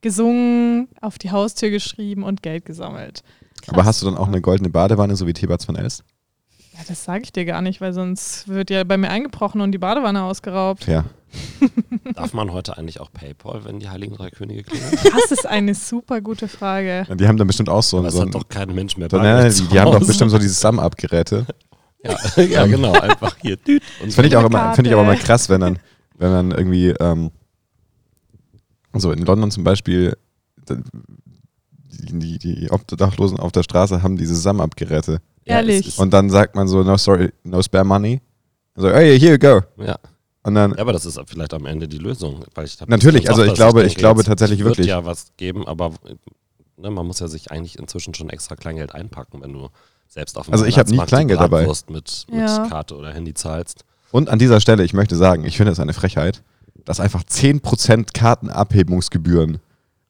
[0.00, 3.22] gesungen, auf die Haustür geschrieben und Geld gesammelt.
[3.66, 6.04] Aber hast du dann auch eine goldene Badewanne, so wie Thebats von Els?
[6.74, 9.72] Ja, das sage ich dir gar nicht, weil sonst wird ja bei mir eingebrochen und
[9.72, 10.86] die Badewanne ausgeraubt.
[10.86, 11.04] Ja.
[12.14, 14.92] Darf man heute eigentlich auch PayPal, wenn die Heiligen Drei Könige klingeln?
[15.02, 17.06] Das ist eine super gute Frage.
[17.18, 19.50] Die haben dann bestimmt auch so, es so, hat doch kein Mensch mehr so ne,
[19.50, 21.46] zu die, die haben doch bestimmt so diese Sum-Up-Geräte.
[22.04, 23.56] Ja, ja genau, einfach hier.
[23.56, 25.80] Das finde ich, auch immer- find ich aber mal krass, wenn dann,
[26.16, 27.32] wenn dann irgendwie, ähm,
[28.94, 30.16] so in London zum Beispiel,
[30.64, 30.76] da-
[31.90, 35.20] die, die Obdachlosen auf der Straße haben diese Sum-Up-Geräte.
[35.48, 35.86] Ja, Ehrlich?
[35.88, 38.20] ist- Und dann sagt man so, no sorry, no spare money.
[38.74, 39.60] Also, hey, here you go.
[39.82, 39.96] Ja.
[40.44, 42.44] Und dann, ja, aber das ist vielleicht am Ende die Lösung.
[42.64, 44.86] Ich Natürlich, also ich glaube- dass ich glaube tatsächlich es wird wirklich.
[44.88, 45.90] ja was geben, aber
[46.76, 49.68] ne, man muss ja sich eigentlich inzwischen schon extra Kleingeld einpacken, wenn du
[50.06, 51.66] selbst auf dem Also ich hab nie Kleingeld dabei.
[51.66, 52.66] Mit, mit Ja.
[52.68, 53.84] Karte oder Handy zahlst.
[54.12, 56.42] und an dieser Stelle, ich möchte sagen, ich finde es eine Frechheit,
[56.84, 59.58] dass einfach 10% Kartenabhebungsgebühren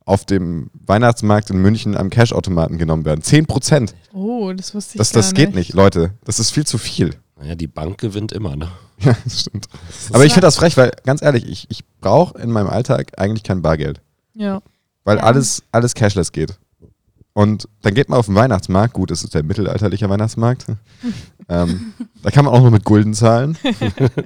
[0.09, 3.21] auf dem Weihnachtsmarkt in München am Cash-Automaten genommen werden.
[3.21, 3.93] 10%.
[4.15, 6.13] Oh, das wusste ich Das, gar das geht nicht, Leute.
[6.25, 7.15] Das ist viel zu viel.
[7.39, 8.69] Naja, die Bank gewinnt immer, ne?
[9.01, 9.69] Ja, das stimmt.
[10.13, 13.43] Aber ich finde das frech, weil ganz ehrlich, ich, ich brauche in meinem Alltag eigentlich
[13.45, 14.01] kein Bargeld.
[14.35, 14.61] Ja.
[15.05, 15.25] Weil Ja.
[15.25, 16.59] alles, alles cashless geht.
[17.35, 20.67] Und dann geht man auf den Weihnachtsmarkt, gut, das ist der mittelalterliche Weihnachtsmarkt.
[21.51, 21.93] ähm,
[22.23, 23.57] da kann man auch nur mit Gulden zahlen.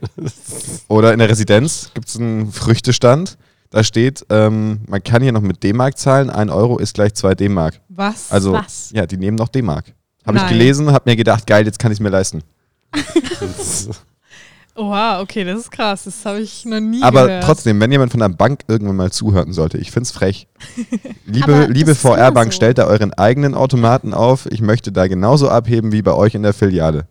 [0.89, 3.37] Oder in der Residenz gibt es einen Früchtestand.
[3.73, 7.35] Da steht, ähm, man kann hier noch mit D-Mark zahlen, 1 Euro ist gleich 2
[7.35, 7.81] D-Mark.
[7.89, 8.31] Was?
[8.31, 8.91] Also, Was?
[8.93, 9.87] ja, die nehmen noch D-Mark.
[10.27, 10.53] Habe ich Nein.
[10.53, 12.43] gelesen, habe mir gedacht, geil, jetzt kann ich es mir leisten.
[14.75, 16.05] Oha, okay, das ist krass.
[16.05, 17.45] Das habe ich noch nie Aber gehört.
[17.45, 20.49] trotzdem, wenn jemand von der Bank irgendwann mal zuhören sollte, ich finde es frech.
[21.27, 22.57] Liebe, Aber liebe das ist immer VR-Bank, so.
[22.57, 24.47] stellt da euren eigenen Automaten auf.
[24.47, 27.07] Ich möchte da genauso abheben wie bei euch in der Filiale.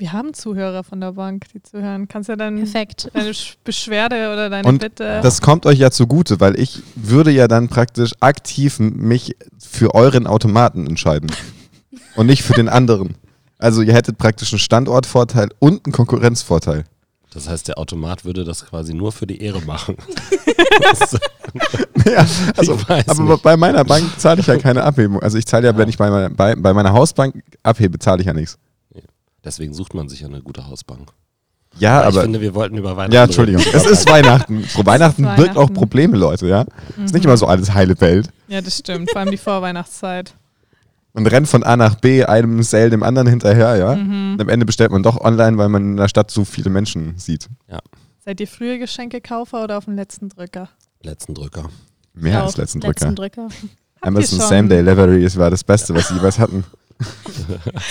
[0.00, 2.08] Wir haben Zuhörer von der Bank, die zuhören.
[2.08, 3.10] Kannst ja dann Perfekt.
[3.12, 5.20] deine Sch- Beschwerde oder deine Und Bitte.
[5.22, 10.26] Das kommt euch ja zugute, weil ich würde ja dann praktisch aktiv mich für euren
[10.26, 11.30] Automaten entscheiden
[12.16, 13.14] und nicht für den anderen.
[13.58, 16.84] Also ihr hättet praktisch einen Standortvorteil und einen Konkurrenzvorteil.
[17.34, 19.96] Das heißt, der Automat würde das quasi nur für die Ehre machen.
[22.06, 23.42] ja, also, aber nicht.
[23.42, 25.22] bei meiner Bank zahle ich ja keine Abhebung.
[25.22, 28.26] Also ich zahle ja, wenn ich bei meiner, bei, bei meiner Hausbank abhebe, zahle ich
[28.26, 28.56] ja nichts.
[29.44, 31.10] Deswegen sucht man sich ja eine gute Hausbank.
[31.78, 33.62] Ja, Aber ich aber finde, wir wollten über Weihnachten Ja, Entschuldigung.
[33.62, 33.76] reden.
[33.76, 34.64] Es ist Weihnachten.
[34.68, 35.72] Vor Weihnachten birgt auch.
[35.72, 36.64] Probleme, Leute, ja?
[37.02, 38.28] Ist nicht immer so alles heile Welt.
[38.48, 39.10] ja, das stimmt.
[39.10, 40.34] Vor allem die Vorweihnachtszeit.
[41.12, 43.94] Man rennt von A nach B, einem Sale dem anderen hinterher, ja?
[43.96, 44.32] Mhm.
[44.34, 47.14] Und am Ende bestellt man doch online, weil man in der Stadt so viele Menschen
[47.18, 47.48] sieht.
[48.24, 50.68] Seid ihr früher Geschentekaufer oder auf den letzten Drücker?
[51.02, 51.68] Letzten Drücker.
[52.14, 53.06] Mehr Ja, als letzten Drücker.
[53.06, 53.48] Letzten Drücker.
[54.02, 56.64] Amazon Same Day Delivery war das Beste, was sie jeweils hatten.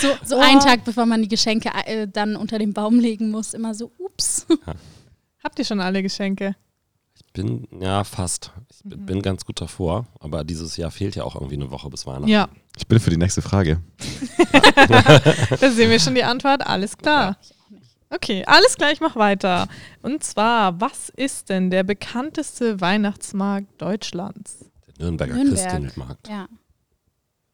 [0.00, 0.40] So, so Oh.
[0.40, 3.90] einen Tag, bevor man die Geschenke äh, dann unter den Baum legen muss, immer so,
[3.98, 4.46] ups.
[5.42, 6.54] Habt ihr schon alle Geschenke?
[7.14, 8.52] Ich bin, ja, fast.
[8.70, 9.06] Ich bin, Mhm.
[9.06, 10.06] bin ganz gut davor.
[10.20, 12.28] Aber dieses Jahr fehlt ja auch irgendwie eine Woche bis Weihnachten.
[12.28, 13.80] Ja, Ich bin für die nächste Frage.
[15.60, 16.66] da sehen wir schon die Antwort.
[16.66, 17.36] Alles klar.
[18.12, 19.68] Okay, alles klar, ich mach weiter.
[20.02, 24.64] Und zwar, was ist denn der bekannteste Weihnachtsmarkt Deutschlands?
[24.98, 25.58] Der Nürnberger Nürnberg.
[25.62, 26.28] Christkindlmarkt.
[26.28, 26.48] Ja.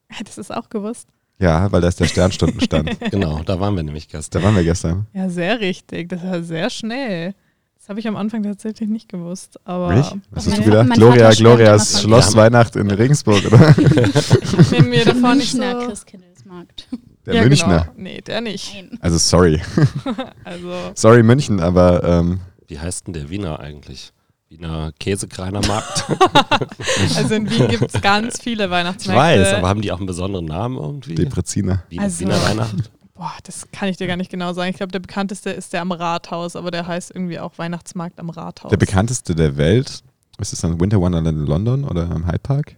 [0.09, 1.09] Hättest du es auch gewusst?
[1.38, 2.96] Ja, weil da ist der Sternstundenstand.
[3.11, 4.42] Genau, da waren wir nämlich da gestern.
[4.42, 5.07] waren wir gestern.
[5.12, 6.09] Ja, sehr richtig.
[6.09, 7.35] Das war sehr schnell.
[7.79, 9.61] Das habe ich am Anfang tatsächlich nicht gewusst.
[9.64, 10.20] Aber Really?
[10.31, 10.88] Was hast du gedacht?
[10.88, 12.40] mein Gloria, Vater Glorias Schloss Ja.
[12.40, 13.75] Weihnacht in Regensburg, oder?
[13.79, 15.59] ich bin mir davon nicht so.
[15.59, 16.88] Münchner Christkindlesmarkt.
[16.90, 17.49] ja, Der genau.
[17.49, 17.92] Münchner.
[17.96, 18.75] Nee, der nicht.
[18.75, 18.99] Nein.
[19.01, 19.61] Also sorry.
[20.44, 24.12] Also, Sorry München, aber ähm, Wie heißt denn der Wiener eigentlich?
[24.59, 26.07] Wiener Käsekreinermarkt?
[27.16, 29.42] also in Wien gibt es ganz viele ich Weihnachtsmärkte.
[29.42, 31.14] weiß, aber haben die auch einen besonderen Namen irgendwie?
[31.14, 31.83] Depreziner.
[31.88, 32.83] Wien, Also- Wiener Weihnachten?
[33.14, 34.69] Boah, das kann ich dir gar nicht genau sagen.
[34.71, 38.29] Ich glaube, der bekannteste ist der am Rathaus, aber der heißt irgendwie auch Weihnachtsmarkt am
[38.29, 38.69] Rathaus.
[38.69, 40.03] Der bekannteste der Welt,
[40.38, 42.77] ist es dann Winter Wonderland in London oder im Hyde Park?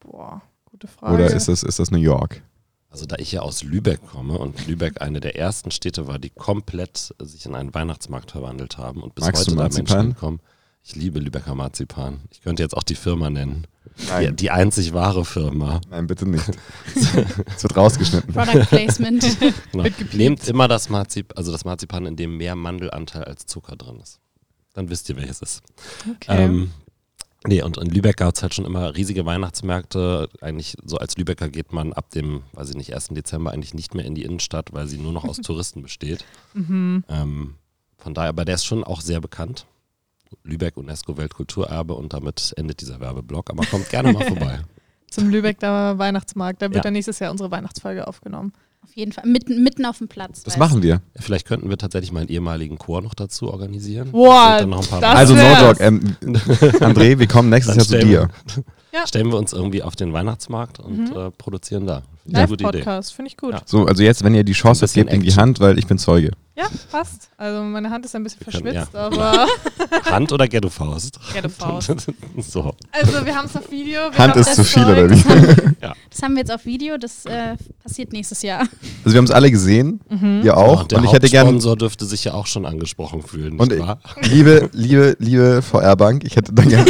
[0.00, 1.12] Boah, gute Frage.
[1.14, 2.42] Oder ist das, ist das New York?
[2.88, 6.30] Also da ich ja aus Lübeck komme und Lübeck eine der ersten Städte war, die
[6.30, 9.62] komplett sich in einen Weihnachtsmarkt verwandelt haben und bis Magst heute da?
[9.68, 10.40] Menschen hinkommen.
[10.82, 12.20] Ich liebe Lübecker Marzipan.
[12.30, 13.66] Ich könnte jetzt auch die Firma nennen.
[13.98, 15.80] Die, Nein, die einzig wahre Firma.
[15.90, 16.44] nein bitte nicht.
[16.94, 18.32] Es wird rausgeschnitten.
[18.32, 19.24] Product Placement.
[19.72, 19.84] Genau.
[20.12, 24.18] Nehmt immer das Marzipan, also das Marzipan, in dem mehr Mandelanteil als Zucker drin ist.
[24.74, 25.62] Dann wisst ihr, welches ist.
[26.10, 26.44] okay.
[26.44, 26.70] Ähm,
[27.46, 30.28] nee, und in Lübeck gab es halt schon immer riesige Weihnachtsmärkte.
[30.40, 33.08] Eigentlich so als Lübecker geht man ab dem, weiß ich nicht, 1.
[33.08, 36.24] Dezember eigentlich nicht mehr in die Innenstadt, weil sie nur noch aus Touristen besteht.
[36.54, 37.04] mhm.
[37.08, 37.54] Ähm,
[37.98, 39.66] von daher, aber der ist schon auch sehr bekannt.
[40.44, 43.50] Lübeck UNESCO Weltkulturerbe und damit endet dieser Werbeblock.
[43.50, 44.60] Aber kommt gerne mal vorbei.
[45.10, 46.62] Zum Lübecker Weihnachtsmarkt.
[46.62, 46.82] Da wird Ja.
[46.82, 48.52] dann nächstes Jahr unsere Weihnachtsfolge aufgenommen.
[48.82, 49.26] Auf jeden Fall.
[49.26, 50.42] Mitten, mitten auf dem Platz.
[50.42, 51.02] Das machen wir.
[51.16, 54.10] Vielleicht könnten wir tatsächlich mal einen ehemaligen Chor noch dazu organisieren.
[54.12, 55.82] Das Also no joke.
[55.82, 56.16] Ähm,
[56.80, 58.62] André, wir kommen nächstes Dann Jahr zu dir.
[58.92, 59.06] Ja.
[59.06, 61.16] Stellen wir uns irgendwie auf den Weihnachtsmarkt und Mhm.
[61.16, 62.02] äh, produzieren da.
[62.26, 63.52] Live-Podcast, finde ich gut.
[63.54, 63.62] Ja.
[63.64, 65.32] So, also jetzt, wenn ihr die Chance habt, gebt ihm die.
[65.34, 66.30] Hand, weil ich bin Zeuge.
[66.56, 67.30] Ja, passt.
[67.38, 69.00] Also meine Hand ist ein bisschen Wir können- verschwitzt, ja.
[69.06, 69.46] aber
[70.10, 71.18] Hand oder Ghetto-Faust?
[71.32, 71.94] Ghetto-Faust.
[72.38, 72.74] so.
[72.92, 74.00] Also wir haben es auf Video.
[74.12, 74.98] Wir Hand ist das zu viel, Zeug.
[74.98, 75.20] oder wie?
[76.10, 78.60] Das haben wir jetzt auf Video, das äh, passiert nächstes Jahr.
[79.04, 80.42] Also wir haben es alle gesehen, Mhm.
[80.44, 80.82] ihr auch.
[80.82, 83.60] Und der und ich hätte gern, Hauptsponsor dürfte sich ja auch schon angesprochen fühlen, nicht
[83.62, 84.00] Und ich- wahr?
[84.22, 86.84] liebe, liebe, liebe VR-Bank, ich hätte dann gerne.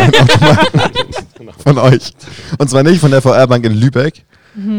[1.41, 1.53] Genau.
[1.53, 2.13] Von euch.
[2.59, 4.27] Und zwar nicht von der VR-Bank in Lübeck,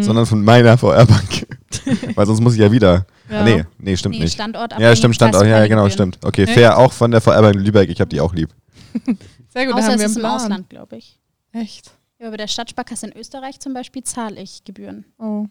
[0.02, 1.48] sondern von meiner VR-Bank.
[2.16, 3.08] Weil sonst muss ich ja wieder.
[3.32, 3.40] Ja.
[3.40, 4.34] Ah, nee, nee, stimmt Nee, nicht.
[4.34, 5.44] Standort Ja, stimmt, Standort.
[5.48, 6.18] Ja, ja, genau, stimmt.
[6.18, 6.26] stimmt.
[6.28, 6.54] Okay, Echt?
[6.54, 7.90] fair auch von der VR-Bank in Lübeck.
[7.90, 8.50] Ich habe die auch lieb.
[9.50, 10.26] Sehr gut, Außer haben es wir ist im.
[10.26, 11.18] Ausland, glaube ich.
[11.52, 11.92] Echt?
[12.20, 15.06] Ja, bei der Stadtsparkasse in Österreich zum Beispiel zahle ich Gebühren.
[15.18, 15.48] Oh.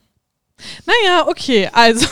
[0.87, 2.07] Naja, okay, also.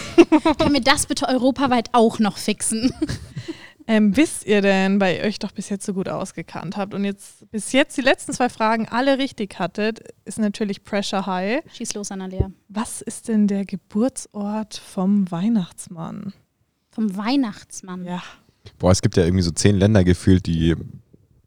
[0.58, 2.92] Können wir das bitte europaweit auch noch fixen?
[3.90, 7.04] Ähm, wisst ihr denn, weil ihr euch doch bis jetzt so gut ausgekannt habt und
[7.06, 11.62] jetzt bis jetzt die letzten zwei Fragen alle richtig hattet, ist natürlich Pressure High.
[11.72, 12.50] Schieß los, Annalea.
[12.68, 16.34] Was ist denn der Geburtsort vom Weihnachtsmann?
[16.90, 18.04] Vom Weihnachtsmann.
[18.04, 18.22] Ja.
[18.78, 20.76] Boah, es gibt ja irgendwie so zehn Länder gefühlt, die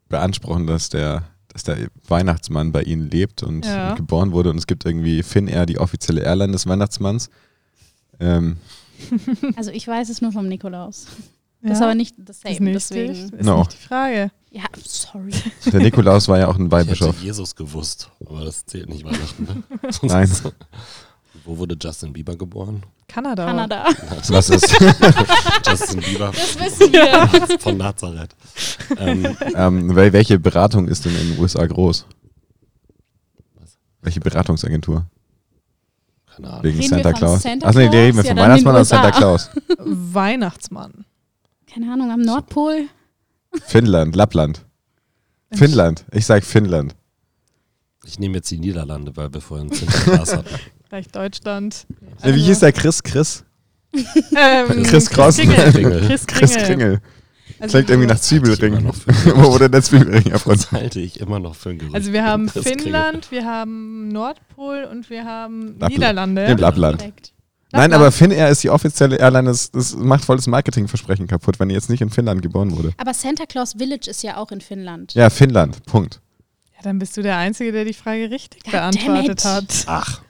[0.10, 3.94] beanspruchen, dass der, dass der Weihnachtsmann bei ihnen lebt und Ja.
[3.94, 4.50] geboren wurde.
[4.50, 7.30] Und es gibt irgendwie Finnair, die offizielle Airline des Weihnachtsmanns.
[8.20, 8.58] Ähm,
[9.56, 11.06] Also ich weiß es nur vom Nikolaus.
[11.63, 13.12] Das ist aber nicht das ist same, nicht, deswegen.
[13.13, 13.60] ist No.
[13.60, 14.32] nicht die Frage.
[14.52, 15.32] Ja, sorry.
[15.71, 17.21] der Nikolaus war ja auch ein Ich hätte Weihbischof.
[17.21, 19.43] Jesus gewusst, aber das zählt nicht Weihnachten.
[19.43, 19.63] Ne?
[20.02, 20.32] Nein.
[21.45, 22.84] Wo wurde Justin Bieber geboren?
[23.08, 23.45] Kanada.
[23.45, 23.86] Kanada.
[24.30, 24.71] Was ist?
[25.67, 27.60] Justin Bieber Das wissen wir.
[27.60, 28.36] von Nazareth.
[28.97, 32.06] Ähm, ähm, wel- welche Beratung ist denn in den USA groß?
[33.56, 33.78] Was?
[34.02, 35.06] Welche Beratungsagentur?
[36.36, 36.63] keine Ahnung.
[36.63, 37.41] Wegen Reden Santa wir von Claus?
[37.41, 38.02] Santa Achso, nee, die Claus?
[38.02, 39.12] reden wir Ja, von Weihnachtsmann oder Santa.
[39.12, 39.50] Claus?
[39.80, 41.06] Weihnachtsmann.
[41.74, 42.88] Keine Ahnung, am Nordpol.
[43.66, 44.66] Finnland, Lappland.
[45.54, 46.06] Finnland.
[46.12, 46.96] Ich sag Finnland.
[48.06, 50.56] Ich nehme jetzt die Niederlande, weil wir vorhin Sinterklaas hatten.
[50.90, 51.86] Gleich Deutschland.
[52.24, 53.02] Nee, wie hieß der Chris?
[53.04, 53.44] Chris?
[53.94, 55.38] Ähm, Chris Cross.
[55.38, 55.72] Kringel.
[55.72, 56.02] Kringel.
[56.08, 56.66] Chris Chris Kringel.
[56.66, 57.02] Kringel.
[57.60, 58.86] Also Klingt irgendwie wir- nach Zwiebelring.
[59.36, 60.62] Wo wurde der Zwiebelring erfunden?
[60.62, 61.94] Das halte ich immer noch für ein Gerücht.
[61.96, 62.82] Also wir haben Chris Kringel.
[62.84, 65.92] Finnland, wir haben Nordpol und wir haben Lappland.
[65.94, 66.46] Niederlande.
[66.46, 67.00] Im Lappland.
[67.00, 67.34] Korrekt.
[67.72, 69.50] Nein, aber Finnair ist die offizielle Airline.
[69.50, 72.92] Das, das macht volles Marketingversprechen kaputt, wenn ihr jetzt nicht in Finnland geboren wurde.
[72.98, 75.14] Aber Santa Claus Village ist ja auch in Finnland.
[75.14, 75.86] Ja, Finnland.
[75.86, 76.20] Punkt.
[76.76, 79.84] Ja, dann bist du der Einzige, der die Frage richtig God beantwortet hat.
[79.88, 80.22] Ach.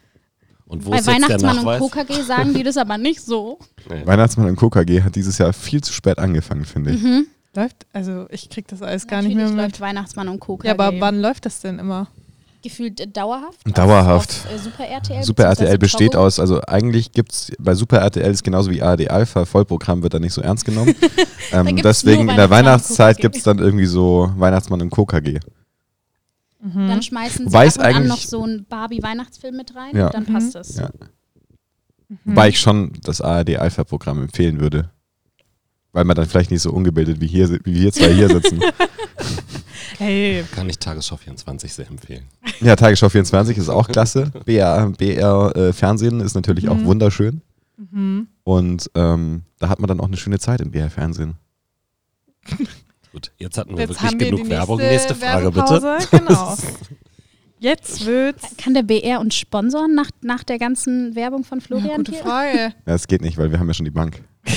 [0.68, 1.92] Und wo Bei ist Weihnachtsmann und?
[1.92, 3.60] KKG sagen die das aber nicht so.
[3.90, 4.06] Nee.
[4.06, 7.02] Weihnachtsmann und KKG hat dieses Jahr viel zu spät angefangen, finde ich.
[7.02, 7.26] Mhm.
[7.56, 9.82] Läuft, also ich krieg das alles gar nicht Natürlich mehr läuft mit.
[9.82, 10.68] Weihnachtsmann und KKG.
[10.68, 12.08] Ja, aber wann läuft das denn immer?
[12.62, 13.60] Gefühlt äh, dauerhaft.
[13.78, 14.30] Dauerhaft.
[14.30, 15.24] Auf, auf, äh, Super RTL.
[15.24, 16.26] Super RTL besteht Togo.
[16.26, 20.14] aus, also eigentlich gibt es bei Super RTL ist genauso wie ARD Alpha, Vollprogramm wird
[20.14, 20.94] da nicht so ernst genommen.
[21.52, 25.40] ähm, deswegen in der Weihnachtszeit gibt es dann irgendwie so Weihnachtsmann und KKG.
[26.64, 30.06] Dann schmeißen sie Wobei ab und an eigentlich- noch so einen Barbie-Weihnachtsfilm mit rein Ja.
[30.08, 30.34] und dann Mhm.
[30.34, 30.76] passt es.
[30.76, 30.90] Ja.
[32.26, 34.92] Wobei ich schon das ARD Alpha Programm empfehlen würde.
[35.94, 38.62] Weil man dann vielleicht nicht so ungebildet wie hier, wie wir zwei hier sitzen.
[39.98, 42.24] Hey, Kann ich Tagesschau 24 sehr empfehlen.
[42.60, 44.32] ja, Tagesschau 24 ist auch klasse.
[44.46, 46.86] BR, BR äh, Fernsehen ist natürlich auch Mhm.
[46.86, 47.42] wunderschön.
[47.78, 48.28] mhm.
[48.44, 51.36] Und ähm, da hat man dann auch eine schöne Zeit im BR Fernsehen.
[53.12, 54.78] Gut, jetzt hatten wir jetzt wirklich haben wir genug die Werbung.
[54.78, 55.98] nächste Nächste Frage bitte.
[56.18, 56.58] Genau.
[57.60, 58.56] Jetzt wird's.
[58.58, 62.22] Kann der BR uns sponsoren nach, nach der ganzen Werbung von Ja, Florian gute hier?
[62.24, 62.58] Frage.
[62.58, 64.24] Ja, das geht nicht, weil wir haben ja schon die Bank.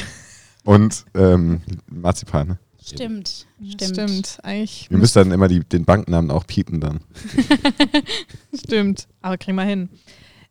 [0.64, 2.58] Und ähm, Marzipan.
[2.82, 3.82] Stimmt, Stimmt.
[3.82, 3.96] stimmt.
[3.96, 4.38] Stimmt.
[4.42, 4.90] Eigentlich.
[4.90, 7.00] Wir müssen dann immer die, den Banknamen auch piepen dann.
[8.54, 9.06] Stimmt.
[9.22, 9.88] Aber kriegen wir hin.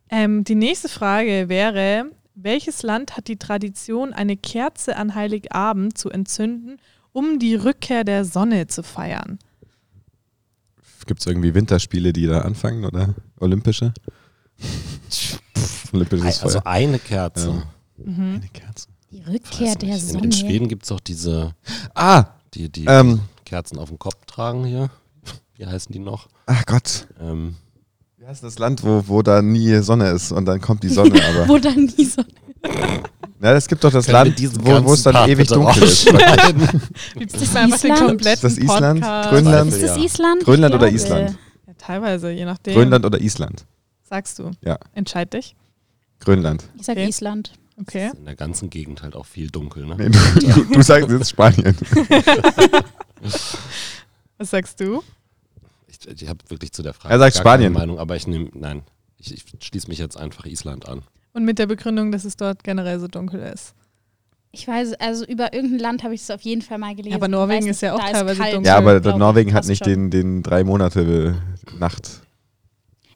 [0.09, 6.09] Ähm, die nächste Frage wäre: Welches Land hat die Tradition, eine Kerze an Heiligabend zu
[6.09, 6.77] entzünden,
[7.11, 9.37] um die Rückkehr der Sonne zu feiern?
[11.05, 13.93] Gibt es irgendwie Winterspiele, die da anfangen oder olympische?
[15.91, 16.67] Olympisches Also Feuer.
[16.67, 17.63] eine Kerze.
[17.97, 18.05] Ja.
[18.05, 18.35] Mhm.
[18.35, 18.87] Eine Kerze.
[19.13, 20.25] Die Rückkehr der Sonne.
[20.25, 21.53] in Schweden gibt es auch diese,
[21.93, 24.89] Ah, die, die ähm, Kerzen auf dem Kopf tragen hier.
[25.57, 26.27] Wie heißen die noch?
[26.47, 27.07] ach Gott.
[27.21, 27.55] Ähm,
[28.17, 31.21] Wie heißt das Land, wo, wo da nie Sonne ist und dann kommt die Sonne
[31.29, 31.47] aber?
[31.47, 32.23] Wo dann nie so.
[33.41, 36.07] Ja, es gibt doch das Land, wo, wo es dann Part ewig dunkel ist.
[36.07, 38.07] das müssen wir einfach den Island?
[38.07, 39.01] kompletten Ist das Island?
[39.03, 39.73] Podcast- Grönland?
[39.73, 39.97] Ist das.
[39.97, 40.43] Island?
[40.43, 40.89] Grönland oder.
[40.91, 41.37] Island?
[41.67, 42.73] Ja, teilweise, je nachdem.
[42.73, 43.65] Grönland oder Island?
[44.09, 44.51] Sagst du.
[44.61, 44.77] Ja.
[44.93, 45.55] Entscheid dich.
[46.19, 46.63] Grönland.
[46.79, 47.07] Ich sag Okay.
[47.09, 47.51] Island.
[47.79, 48.11] Okay.
[48.15, 49.85] In der ganzen Gegend halt auch viel dunkel.
[49.85, 49.95] Ne?
[49.97, 51.75] Nee, du, du sagst jetzt Spanien.
[54.37, 55.03] Was sagst du?
[55.87, 57.73] Ich, ich habe wirklich zu der Frage Er sagt gar Spanien.
[57.73, 58.83] keine Meinung, aber ich nehme, nein,
[59.17, 61.01] ich, ich schließe mich jetzt einfach Island an.
[61.33, 63.73] Und mit der Begründung, dass es dort generell so dunkel ist.
[64.51, 67.09] Ich weiß, also über irgendein Land habe ich es auf jeden Fall mal gelesen.
[67.11, 68.65] Ja, aber Norwegen weiß ist ja auch teilweise dunkel.
[68.67, 68.99] Ja, aber.
[69.17, 69.93] Norwegen hat nicht schon.
[69.93, 71.41] den, den drei Monate
[71.79, 72.21] Nacht.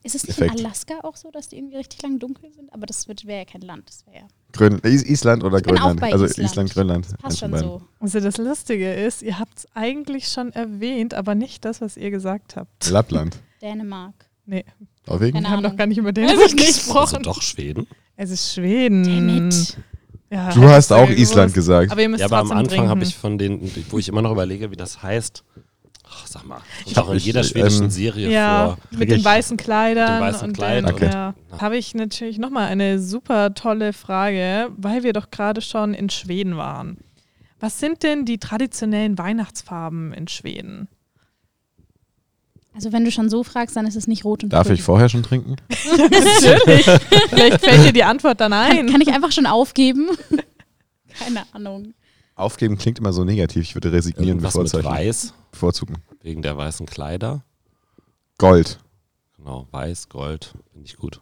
[0.03, 0.59] Ist es nicht Effekt.
[0.59, 2.73] in Alaska auch so, dass die irgendwie richtig lang dunkel sind?
[2.73, 3.89] Aber das wäre ja kein Land.
[3.89, 4.27] Das wäre ja.
[4.53, 5.99] Grön Is Island oder bin auch Grönland?
[6.01, 6.49] bei also Island.
[6.51, 7.05] Island, Grönland.
[7.05, 7.67] Das passt schon beiden.
[7.67, 7.81] so.
[7.99, 12.11] Also das Lustige ist, ihr habt es eigentlich schon erwähnt, aber nicht das, was ihr
[12.11, 12.89] gesagt habt.
[12.89, 13.37] Lappland.
[13.61, 14.13] Dänemark.
[14.45, 14.63] Nee,
[15.05, 15.41] Norwegen?
[15.41, 16.57] Wir haben doch gar nicht über ich nicht.
[16.57, 17.17] gesprochen.
[17.17, 17.85] Also doch Schweden.
[18.15, 19.03] Es ist Schweden.
[19.03, 19.77] Damn it.
[20.29, 21.55] Ja, Du hast auch Island gewusst.
[21.55, 21.91] gesagt.
[21.91, 24.31] Aber ihr müsst Ja, aber am Anfang habe ich von denen, wo ich immer noch
[24.31, 25.43] überlege, wie das heißt,
[26.09, 26.61] Ach, sag mal.
[26.85, 28.99] Und auch in Ich- jeder ähm, schwedischen Serie Ja, vor.
[28.99, 30.19] mit den ich- weißen Kleidern.
[30.19, 30.85] Mit den weißen und Kleidern.
[30.85, 31.09] Dann, Okay.
[31.11, 36.09] ja, habe ich natürlich nochmal eine super tolle Frage, weil wir doch gerade schon in
[36.09, 36.97] Schweden waren.
[37.59, 40.87] Was sind denn die traditionellen Weihnachtsfarben in Schweden?
[42.75, 44.75] Also wenn du schon so fragst, dann ist es nicht rot und Darf grün.
[44.75, 45.55] ich vorher schon trinken?
[45.97, 46.85] Natürlich.
[47.29, 48.91] Vielleicht fällt dir die Antwort dann Kann, ein.
[48.91, 50.09] kann ich einfach schon aufgeben?
[51.19, 51.95] Keine Ahnung.
[52.37, 53.63] Aufgeben klingt immer so negativ.
[53.63, 54.93] Ich würde resignieren, Irgendwas mit bevorzugen.
[54.95, 55.95] Weiß, bevorzugen.
[56.21, 57.43] wegen der weißen Kleider.
[58.37, 58.79] Gold.
[59.37, 61.21] Genau, weiß, Gold, finde ich gut.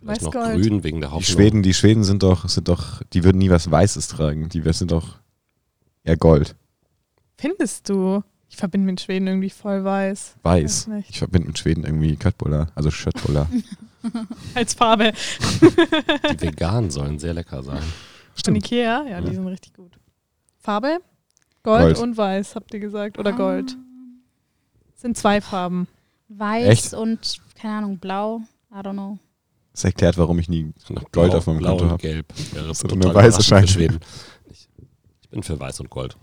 [0.00, 0.62] Vielleicht noch Weiß-Gold.
[0.62, 1.36] grün wegen der Die Hoffnung.
[1.36, 4.48] Schweden, die Schweden sind doch, sind doch, die würden nie was Weißes tragen.
[4.50, 5.18] Die sind doch
[6.04, 6.54] eher Gold.
[7.38, 8.22] Findest du?
[8.48, 10.36] Ich verbinde mit Schweden irgendwie voll weiß.
[10.42, 10.62] Weiß.
[10.62, 11.10] Weiß nicht.
[11.10, 13.48] Ich verbinde mit Schweden irgendwie Köttbullar, also Schöttbullar.
[14.54, 15.12] Als Farbe.
[15.62, 17.78] Die veganen sollen sehr lecker sein.
[17.80, 18.58] Von Stimmt.
[18.58, 19.04] Ikea?
[19.08, 19.32] Ja, die Ja.
[19.34, 19.92] sind richtig gut.
[20.64, 20.96] Farbe?
[21.62, 21.98] Gold, Gold.
[21.98, 23.18] und weiß, habt ihr gesagt.
[23.18, 23.76] Oder Gold.
[24.94, 25.86] Sind zwei Farben.
[26.28, 26.94] Weiß Echt?
[26.94, 28.40] und, keine Ahnung, blau.
[28.72, 29.18] I don't know.
[29.72, 32.00] Das erklärt, warum ich nie Noch Gold auf meinem blau Konto und hab.
[32.00, 32.32] gelb.
[32.52, 33.66] Wäre So total eine weiße.
[33.68, 34.00] Schweden.
[34.46, 34.68] Ich,
[35.20, 36.16] ich bin für weiß und gold.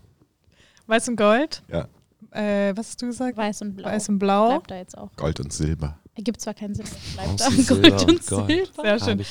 [0.88, 1.62] Weiß und Gold?
[1.70, 1.88] Ja.
[2.32, 3.38] Äh, was hast du gesagt?
[3.38, 3.90] Weiß und blau.
[3.90, 4.48] Weiß und Blau.
[4.50, 5.12] Bleibt da jetzt auch.
[5.18, 6.00] Gold und Silber.
[6.16, 7.46] Ergibt zwar keinen Sinn, bleibt da.
[7.46, 8.48] Gold Silber und und Gold.
[8.48, 8.84] Silber.
[8.84, 9.26] Sehr schön.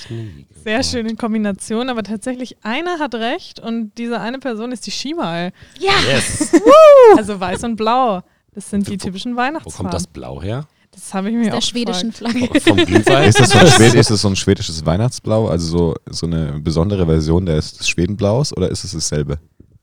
[0.64, 0.86] Sehr gebaut.
[0.90, 5.52] schöne Kombination, aber tatsächlich einer hat recht und diese eine Person ist die Shimal.
[5.78, 6.52] Ja, Yes.
[7.16, 8.22] Also weiß und blau.
[8.54, 9.76] Das sind die Wo- typischen Wo Weihnachtsfarben.
[9.90, 10.66] kommt das Blau her?
[10.92, 12.34] Das habe ich mir der auch schwedischen gefragt.
[12.36, 12.60] Flagge.
[12.60, 13.28] Vom Glühwein?
[13.28, 17.06] Ist das, so Schwed ist das so ein schwedisches Weihnachtsblau, also so, so eine besondere
[17.06, 19.38] Version des Schwedenblaus oder ist es dasselbe?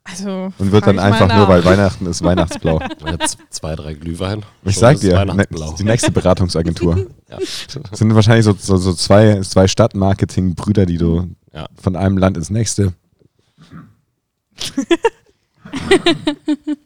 [0.10, 2.80] Also, Und wird dann einfach nur, weil Weihnachten ist Weihnachtsblau.
[3.50, 4.44] Zwei, drei Glühwein.
[4.64, 5.46] Ich sag ist dir, ne,
[5.78, 7.08] die nächste Beratungsagentur.
[7.30, 7.40] Ja.
[7.40, 11.68] Das sind wahrscheinlich so, so, so zwei, zwei Stadtmarketing-Brüder, die du Ja.
[11.76, 12.94] von einem Land ins nächste.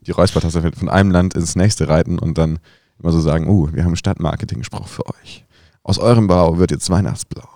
[0.07, 2.57] die Räuspertasse wird von einem Land ins nächste reiten und dann
[2.99, 5.45] immer so sagen, uh, wir haben einen Stadtmarketing-Spruch für euch.
[5.83, 7.47] Aus eurem Blau wird jetzt Weihnachtsblau.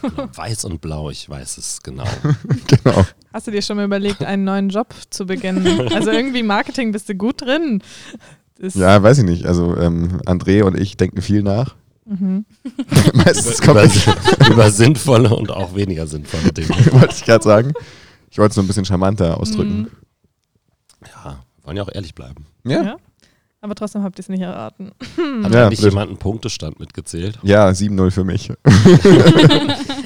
[0.00, 2.06] Genau, Weiß und Blau, ich weiß es genau.
[2.66, 3.04] genau.
[3.32, 5.92] Hast du dir schon mal überlegt, einen neuen Job zu beginnen?
[5.92, 7.82] Also irgendwie Marketing bist du gut drin.
[8.58, 9.44] Das, Ja, weiß ich nicht.
[9.44, 11.74] Also ähm, André und ich denken viel nach.
[12.06, 12.46] Mhm.
[13.14, 16.68] Meistens kommt über, über sinnvolle und auch weniger sinnvolle Dinge.
[16.92, 17.72] wollte ich gerade sagen.
[18.30, 19.78] Ich wollte es nur ein bisschen charmanter ausdrücken.
[19.78, 19.90] Mhm.
[21.06, 22.46] Ja, wollen ja auch ehrlich bleiben.
[22.64, 22.82] Ja?
[22.82, 22.96] Ja.
[23.64, 24.92] Aber trotzdem habt ihr es nicht erraten.
[25.42, 25.80] Hat Ja, blöd.
[25.80, 27.38] jemand einen Punktestand mitgezählt?
[27.42, 28.52] Ja, 7-0 für mich.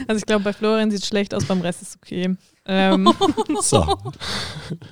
[0.07, 2.35] Also ich glaube, bei Florian sieht es schlecht aus, beim Rest ist es okay.
[2.65, 3.13] Ähm,
[3.61, 3.99] So.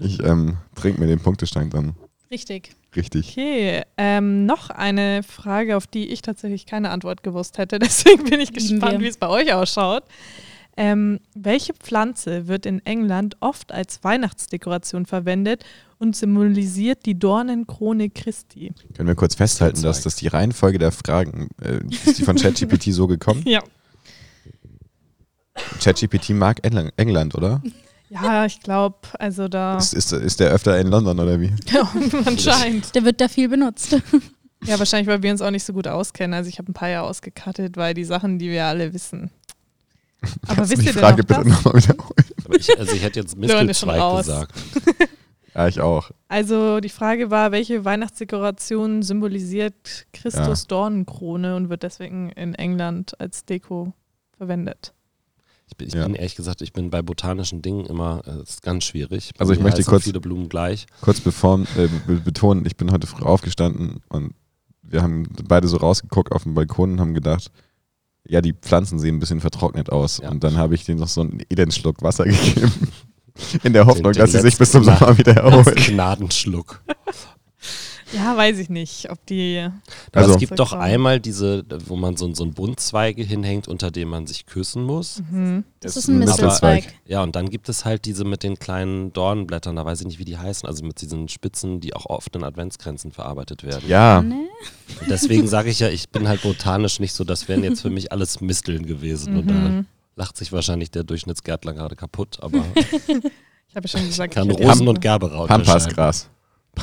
[0.00, 1.94] Ich ähm, trinke mir den Punktestand dann
[2.30, 2.72] Richtig.
[2.94, 3.30] richtig.
[3.30, 7.78] okay, ähm, noch eine Frage, auf die ich tatsächlich keine Antwort gewusst hätte.
[7.78, 10.02] Deswegen bin ich gespannt, wie es bei euch ausschaut.
[10.78, 15.64] Ähm, welche Pflanze wird in England oft als Weihnachtsdekoration verwendet
[15.98, 18.74] und symbolisiert die Dornenkrone Christi?
[18.94, 22.92] Können wir kurz festhalten, dass das die Reihenfolge der Fragen, äh, ist die von ChatGPT
[22.92, 23.42] so gekommen?
[23.46, 23.62] Ja.
[25.80, 27.62] ChatGPT mag Engl- England, oder?
[28.10, 31.52] Ja, ich glaube, also da Ist, ist, ist der öfter in London oder wie?
[32.24, 32.94] anscheinend.
[32.94, 33.96] Der wird da viel benutzt.
[34.64, 36.34] Ja, wahrscheinlich, weil wir uns auch nicht so gut auskennen.
[36.34, 39.30] Also ich habe ein paar Jahre ausgekattet, weil die Sachen, die wir alle wissen.
[40.22, 41.64] Aber Kannst wisst die ihr denn Frage noch bitte das?
[41.64, 42.58] nochmal wiederholen?
[42.58, 44.54] Ich, also ich hätte jetzt Mistelzweig gesagt.
[45.54, 46.10] Ja, ich auch.
[46.28, 53.46] Also die Frage war, welche Weihnachtsdekoration symbolisiert Christus Dornenkrone und wird deswegen in England als
[53.46, 53.94] Deko
[54.36, 54.92] verwendet?
[55.66, 56.04] Ich bin, ich Ja.
[56.04, 59.30] bin ehrlich gesagt, ich bin bei botanischen Dingen immer, äh, es ist ganz schwierig.
[59.34, 60.84] Bei Also ich mir möchte kurz- viele Blumen gleich.
[61.00, 64.34] Kurz bevor, äh, be- betonen, ich bin heute früh aufgestanden und
[64.82, 67.50] wir haben beide so rausgeguckt auf den Balkon und haben gedacht,
[68.28, 70.18] ja, die Pflanzen sehen ein bisschen vertrocknet aus.
[70.22, 70.30] Ja.
[70.30, 72.72] Und dann habe ich denen noch so einen Elenschluck Wasser gegeben.
[73.62, 75.76] In der Hoffnung, den dass sie sich bis zum Sommer wieder erholen.
[75.86, 76.82] Gnadenschluck.
[78.12, 79.66] Ja, weiß ich nicht, ob die.
[80.12, 84.08] Also- es gibt doch einmal diese, wo man so, so einen Buntzweige hinhängt, unter dem
[84.10, 85.22] man sich küssen muss.
[85.30, 85.64] Mhm.
[85.80, 86.94] Das ist ein Mistelzweig.
[87.06, 90.18] Ja, und dann gibt es halt diese mit den kleinen Dornenblättern, da weiß ich nicht,
[90.20, 93.88] wie die heißen, also mit diesen Spitzen, die auch oft in Adventskränzen verarbeitet werden.
[93.88, 94.46] Ja, Ne?
[95.00, 97.90] Und deswegen sage ich ja, ich bin halt botanisch nicht so, das wären jetzt für
[97.90, 99.36] mich alles Misteln gewesen.
[99.36, 99.86] Und da Mhm.
[100.14, 102.64] lacht sich wahrscheinlich der Durchschnittsgärtler gerade kaputt, aber
[103.68, 105.46] Ich habe schon gesagt, kann ich hätte Rosen und Gerberau.
[105.46, 106.30] Pampasgras.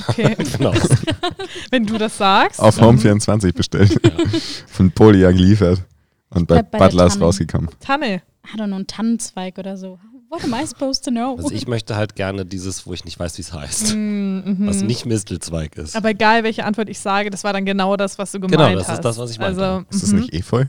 [0.10, 0.74] Okay, Genau.
[1.72, 2.60] wenn du das sagst.
[2.60, 4.00] Auf dann Home24 bestellt.
[4.68, 5.82] Von Polia geliefert.
[6.30, 7.26] Und bei, bei der Butler ist Tanne.
[7.26, 7.70] rausgekommen.
[7.80, 8.22] Tanne.
[8.54, 10.00] I don't know, ein Tannenzweig oder so.
[10.30, 11.36] What am I supposed to know?
[11.38, 13.94] Also ich möchte halt gerne dieses, wo ich nicht weiß, wie es heißt.
[13.96, 14.88] Mhm, Was mhm.
[14.88, 15.96] nicht Mistelzweig ist.
[15.96, 18.74] Aber egal, welche Antwort ich sage, das war dann genau das, was du gemeint Genau,
[18.74, 19.06] das ist hast.
[19.06, 19.64] das, was ich meinte.
[19.64, 20.20] Also, Ist das mhm.
[20.22, 20.66] nicht Efeu?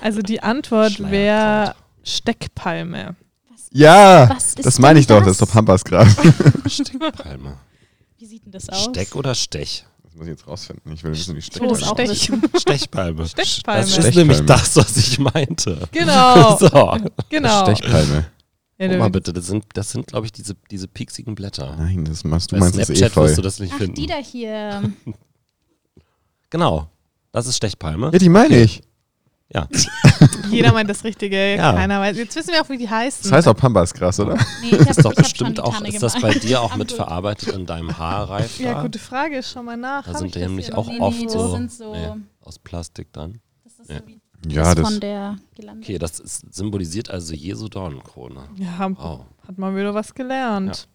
[0.00, 3.14] also die Antwort wäre Steckpalme.
[3.72, 5.48] Ja, Was ist das meine ich denn doch, das ist das?
[5.48, 6.14] doch Pampasgras.
[6.66, 7.56] Stinkpalme.
[8.18, 8.84] Wie sieht denn das aus?
[8.84, 9.84] Steck oder Stech?
[10.04, 10.92] Das muss ich jetzt rausfinden.
[10.92, 12.30] Ich will wissen, wie das Oh, auch Stech.
[12.60, 13.26] Stechpalme.
[13.26, 13.80] Stechpalme.
[13.80, 14.16] Das ist Stechpalme.
[14.18, 15.88] nämlich das, was ich meinte.
[15.90, 16.98] Genau, So.
[17.30, 17.62] genau.
[17.64, 18.26] Stechpalme.
[18.78, 21.76] Ja, Guck mal bitte, das sind, das sind glaube ich, diese, diese pieksigen Blätter.
[21.76, 23.22] Nein, das machst du Bei meinst das Snapchat Efeu.
[23.22, 23.94] wirst du das nicht Ach, finden.
[23.94, 24.82] die da hier.
[26.50, 26.88] Genau.
[27.30, 28.10] Das ist Stechpalme.
[28.12, 28.82] Ja, die meine ich.
[29.54, 29.68] Ja.
[30.50, 31.72] Jeder meint das Richtige, Ja.
[31.72, 32.16] keiner weiß.
[32.16, 33.22] Jetzt wissen wir auch, wie die heißen.
[33.24, 34.34] Das heißt auch Pambasgras, oder?
[34.62, 36.92] Nee, ich hab, ist doch ich bestimmt die auch, ist das bei dir auch mit
[36.92, 38.58] verarbeitet in deinem Haarreif?
[38.60, 39.42] ja, gute Frage.
[39.42, 40.04] Schau mal nach.
[40.04, 40.86] Da sind die nämlich auch?
[40.88, 42.08] Nee, oft nee, so, sind so- nee,
[42.40, 43.40] aus Plastik dann.
[43.64, 43.98] Das ist Ja.
[43.98, 44.20] so wie
[44.54, 44.88] Ja, das das.
[44.90, 45.84] von der gelandet.
[45.84, 48.48] Okay, das ist, symbolisiert also Jesu Dornenkrone.
[48.56, 49.26] Ja, Wow.
[49.46, 50.88] hat man wieder was gelernt.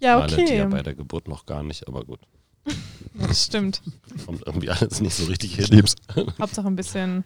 [0.00, 0.58] Ja, die okay.
[0.58, 2.20] ja bei der Geburt noch gar nicht, aber gut.
[2.66, 2.72] Ja,
[3.28, 3.80] das stimmt.
[4.26, 5.64] Kommt irgendwie alles nicht so richtig hin.
[5.64, 5.94] Ich lieb's.
[6.40, 7.24] Hauptsache ein bisschen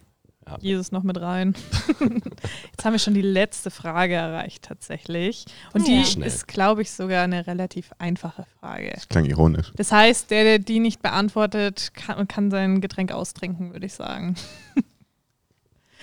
[0.49, 0.59] Ja.
[0.61, 1.55] Jesus noch mit rein.
[2.01, 5.45] Jetzt haben wir schon die letzte Frage erreicht tatsächlich.
[5.73, 5.95] Und Ja.
[5.95, 6.27] die Schnell.
[6.27, 8.91] ist, glaube ich, sogar eine relativ einfache Frage.
[8.95, 9.73] Das klang ironisch.
[9.77, 14.35] Das heißt, der, der die nicht beantwortet, kann, kann sein Getränk austrinken, würde ich sagen.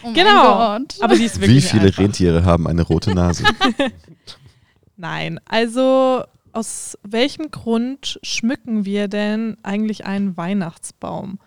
[0.03, 0.77] Oh Genau.
[1.01, 1.99] Aber die ist Wie wirklich viele einfach.
[2.03, 3.43] Rentiere haben eine rote Nase?
[4.97, 11.39] Nein, also aus welchem Grund schmücken wir denn eigentlich einen Weihnachtsbaum?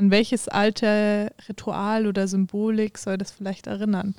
[0.00, 4.14] An welches alte Ritual oder Symbolik soll das vielleicht erinnern?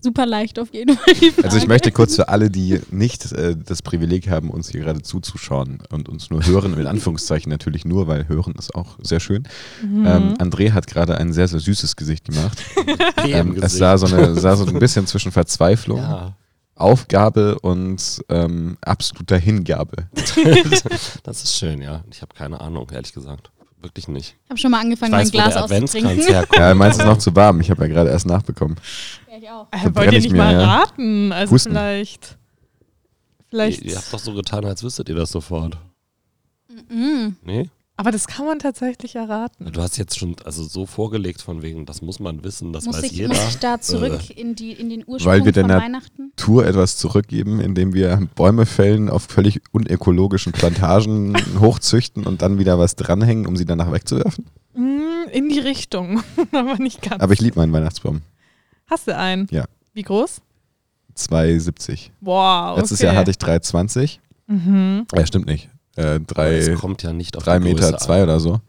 [0.00, 1.14] Super leicht auf jeden Fall.
[1.14, 1.44] Die Frage.
[1.44, 5.00] Also ich möchte kurz für alle, die nicht äh, das Privileg haben, uns hier gerade
[5.02, 9.44] zuzuschauen und uns nur hören, in Anführungszeichen natürlich nur, weil hören ist auch sehr schön.
[9.84, 10.04] Mhm.
[10.04, 12.60] Ähm, André hat gerade ein sehr, sehr süßes Gesicht gemacht.
[13.24, 16.36] Ähm, es sah so, eine, sah so ein bisschen zwischen Verzweiflung, ja,
[16.76, 20.08] Aufgabe und ähm, absoluter Hingabe.
[21.22, 22.04] das ist schön, ja.
[22.10, 23.50] Ich habe keine Ahnung, ehrlich gesagt.
[23.80, 24.36] Wirklich nicht.
[24.44, 26.18] ich habe schon mal Ich angefangen, mein weiß, wo Glas auszutrinken.
[26.28, 27.60] Ja, ist noch zu warm.
[27.60, 28.76] Ich habe ja gerade erst nachbekommen.
[29.30, 29.68] Ja, ich auch.
[29.70, 30.80] Äh, wollt ihr ich nicht mir, mal ja.
[30.80, 31.32] raten?
[31.32, 31.70] Also Husten.
[31.70, 32.38] vielleicht.
[33.48, 33.82] Vielleicht.
[33.82, 35.78] Ihr, ihr habt doch so getan, als wüsstet ihr das sofort.
[36.88, 37.36] Mhm.
[37.42, 37.70] Nee?
[38.00, 39.72] Aber das kann man tatsächlich erraten.
[39.72, 42.98] Du hast jetzt schon also so vorgelegt von wegen, das muss man wissen, das Muss
[42.98, 43.28] weiß ich, jeder.
[43.28, 46.32] muss ich da zurück in, die, in den Ursprung Weil wir der von Nat- Weihnachten?
[46.36, 52.78] Tour etwas zurückgeben, indem wir Bäume fällen, auf völlig unökologischen Plantagen hochzüchten und dann wieder
[52.78, 54.46] was dranhängen, um sie danach wegzuwerfen?
[54.74, 56.22] Mm, In die Richtung,
[56.52, 57.20] aber nicht ganz.
[57.20, 58.22] Aber ich liebe meinen Weihnachtsbaum.
[58.86, 59.48] Hast du einen?
[59.50, 59.64] Ja.
[59.92, 60.40] Wie groß?
[61.16, 62.10] 2,70.
[62.20, 62.78] Wow.
[62.78, 63.06] Letztes okay.
[63.06, 64.18] Jahr hatte ich 3,20.
[64.46, 65.04] Mhm.
[65.14, 65.68] Ja, stimmt nicht.
[65.98, 68.22] Äh, drei, kommt ja nicht auf drei Meter Größe zwei an.
[68.24, 68.60] oder so.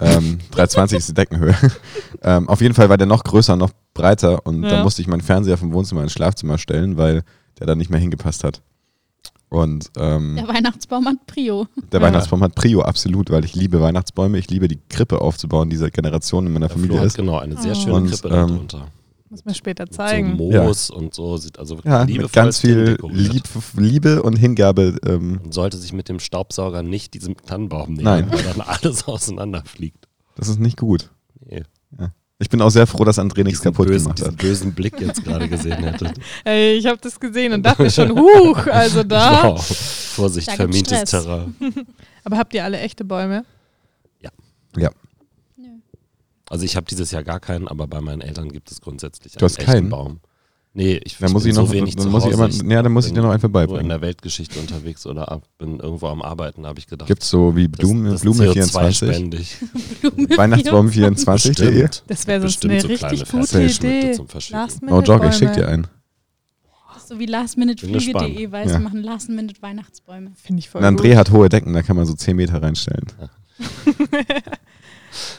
[0.00, 1.54] ähm, 3,20 ist die Deckenhöhe.
[2.22, 4.70] ähm, auf jeden Fall war der noch größer, noch breiter und Ja.
[4.70, 7.22] dann musste ich meinen Fernseher vom Wohnzimmer ins Schlafzimmer stellen, weil
[7.58, 8.62] der da nicht mehr hingepasst hat.
[9.48, 11.68] Und ähm, Der Weihnachtsbaum hat Prio.
[11.92, 12.06] der Ja.
[12.06, 14.38] Weihnachtsbaum hat Prio, absolut, weil ich liebe Weihnachtsbäume.
[14.38, 17.16] Ich liebe die Krippe aufzubauen, die seit Generationen in meiner Der Flo Familie hat ist.
[17.16, 17.80] genau eine sehr Oh.
[17.80, 18.88] schöne Und, Krippe ähm, darunter.
[19.28, 20.36] Muss mir später zeigen.
[20.38, 22.96] So Moos und so sieht also wirklich Ja, mit ganz viel.
[23.10, 23.42] Lieb,
[23.76, 24.98] Liebe und Hingabe.
[25.04, 28.30] Ähm, Und sollte sich mit dem Staubsauger nicht diesem Tannenbaum nehmen, Nein.
[28.32, 30.06] weil dann alles auseinanderfliegt.
[30.36, 31.10] das ist nicht gut.
[31.44, 31.62] Nee.
[32.38, 34.38] Ich bin auch sehr froh, dass André nichts Diesen kaputt bösen, gemacht diesen hat.
[34.38, 36.18] bösen Blick jetzt gerade gesehen hättet.
[36.44, 39.40] Ey, ich habe das gesehen und dachte schon, huch, also da.
[39.40, 39.56] Genau.
[39.56, 41.10] Vorsicht, Da vermintes.
[41.10, 41.54] Terrain.
[42.24, 43.46] Aber habt ihr alle echte Bäume?
[44.76, 44.90] Ja.
[46.48, 49.44] Also ich habe dieses Jahr gar keinen, aber bei meinen Eltern gibt es grundsätzlich Du
[49.44, 49.90] hast einen echten keinen?
[49.90, 50.20] Baum.
[50.78, 52.60] Nee, ich, Dann ich muss ich noch, so wenig dann zu muss ich Hause.
[52.62, 53.88] immer, ja, dann muss ich dir noch einen nur in vorbeibringen.
[53.88, 57.08] der Weltgeschichte unterwegs oder ab, bin irgendwo am Arbeiten, habe ich gedacht.
[57.08, 59.08] Gibt es so wie das- Blume, das Blume CO2 24?
[59.08, 59.56] spendig.
[60.36, 61.82] Weihnachtsbaum 24.de?
[61.82, 62.02] Bestimmt.
[62.08, 64.12] Das wäre sonst Bestimmt eine so richtig kleine gute Idee.
[64.12, 64.26] zum
[64.90, 65.86] Oh, Jog, ich schick dir einen.
[67.08, 68.52] So wie lastminutefliege.de, gespannt.
[68.52, 68.72] weiß, Ja.
[68.78, 70.32] wir machen Last-Minute-Weihnachtsbäume.
[70.34, 71.16] Finde ich voll Und André gut.
[71.16, 73.06] hat hohe Decken, da kann man so 10 Meter reinstellen.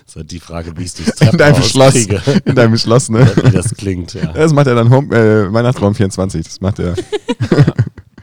[0.05, 1.93] Das ist halt die Frage, wie ich es durchs In deinem Schloss.
[1.93, 2.21] kriege.
[2.45, 3.31] In deinem Schloss, ne?
[3.43, 4.31] Wie das klingt, ja.
[4.33, 6.43] Das macht er dann Home, äh, Weihnachtsbaum 24.
[6.45, 6.95] Das macht er.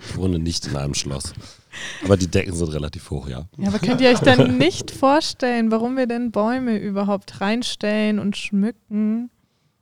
[0.07, 1.33] Ich wohne nicht in einem Schloss.
[2.05, 3.47] Aber die Decken sind relativ hoch, ja.
[3.59, 8.37] Ja, aber könnt ihr euch dann nicht vorstellen, warum wir denn Bäume überhaupt reinstellen und
[8.37, 9.31] schmücken?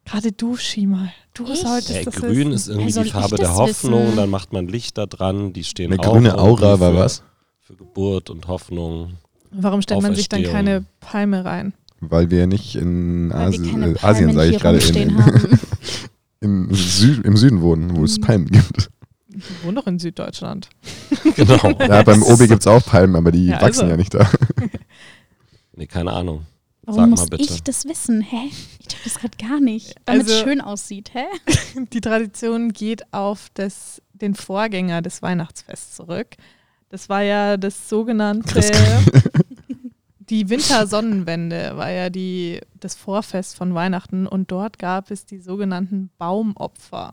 [0.04, 1.08] Gerade du, Schima.
[1.34, 1.60] Du Ich?
[1.60, 2.52] solltest Ja, das grün wissen.
[2.52, 4.16] ist irgendwie Ja, die Farbe der Hoffnung, wissen?
[4.16, 7.22] dann macht man Lichter dran, die stehen Eine auch grüne Aura war was?
[7.60, 9.14] Für Geburt und Hoffnung.
[9.52, 11.72] Warum stellt man sich dann keine Palme rein?
[12.00, 15.16] Weil wir nicht in Asi keine äh, Palmen Asien, sage ich gerade, in,
[16.68, 18.22] in, Sü im Süden wohnen, wo es Mhm.
[18.22, 18.90] Palmen gibt.
[19.34, 20.68] Ich wohne doch in Süddeutschland.
[21.36, 21.70] Genau.
[21.78, 23.86] Ja, beim Obi gibt es auch Palmen, aber die Ja, wachsen also.
[23.86, 24.28] ja nicht da.
[25.76, 26.44] Nee, keine Ahnung.
[26.84, 27.54] Warum Sag muss mal bitte.
[27.54, 28.20] ich das wissen?
[28.20, 28.50] Hä?
[28.80, 29.94] Ich check das gerade gar nicht.
[30.04, 31.24] Damit es Also- schön aussieht, hä?
[31.92, 36.26] Die Tradition geht auf das, den Vorgänger des Weihnachtsfests zurück.
[36.90, 38.60] Das war ja das sogenannte,
[40.32, 46.10] die Wintersonnenwende war ja die, das Vorfest von Weihnachten und dort gab es die sogenannten
[46.16, 47.12] Baumopfer.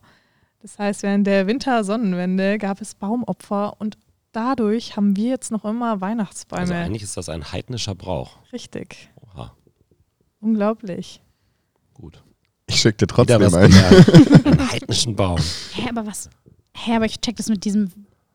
[0.62, 3.98] Das heißt, während der Wintersonnenwende gab es Baumopfer und
[4.32, 6.76] dadurch haben wir jetzt noch immer Also Weihnachtsbäume.
[6.76, 8.38] eigentlich ist das ein heidnischer Brauch.
[8.54, 9.10] Richtig.
[9.22, 9.54] Oha,
[10.40, 11.22] Unglaublich.
[11.94, 12.24] gut.
[12.68, 13.70] Ich schicke dir trotzdem was ein.
[13.70, 14.46] gelernt.
[14.46, 15.40] Einen heidnischen Baum.
[15.74, 16.30] Hä, aber was?
[16.74, 17.92] Hä, aber ich check das mit diesem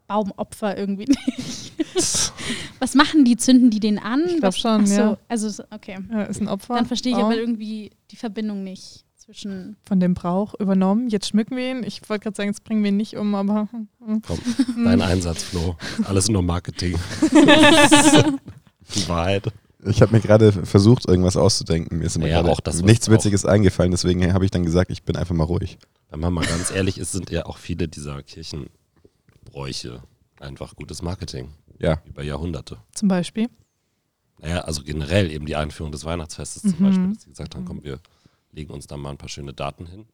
[0.06, 1.72] Baumopfer irgendwie nicht.
[2.78, 3.36] was machen die?
[3.36, 4.22] Zünden die den an?
[4.26, 5.16] Ich glaub Was- schon, ja.
[5.28, 5.98] Also, so, okay.
[6.10, 6.74] Ja, ist ein Opfer.
[6.76, 9.76] Dann verstehe ich Baum aber irgendwie die Verbindung nicht zwischen.
[9.86, 11.08] von dem Brauch übernommen.
[11.08, 11.82] Jetzt schmücken wir ihn.
[11.84, 14.20] Ich wollte gerade sagen, jetzt bringen wir ihn nicht um, aber hm.
[14.26, 14.38] Komm,
[14.84, 15.76] dein Einsatz, Flo.
[16.04, 16.96] Alles nur Marketing.
[18.94, 19.50] Die Wahrheit.
[19.86, 21.98] Ich habe mir gerade versucht, irgendwas auszudenken.
[21.98, 24.64] Mir ist immer Ja, gerade auch das, nichts auch- Witziges eingefallen, deswegen habe ich dann
[24.64, 25.78] gesagt, ich bin einfach mal ruhig.
[26.10, 28.22] Wenn man mal ganz ehrlich ist, sind ja auch viele dieser
[29.54, 30.02] Kirchenbräuche
[30.40, 32.02] einfach gutes Marketing Ja.
[32.06, 32.78] über Jahrhunderte.
[32.92, 33.48] zum Beispiel.
[34.40, 36.84] Naja, also generell eben die Einführung des Weihnachtsfestes zum Mhm.
[36.84, 38.00] Beispiel, dass sie gesagt haben, komm, wir
[38.50, 40.06] legen uns da mal ein paar schöne Daten hin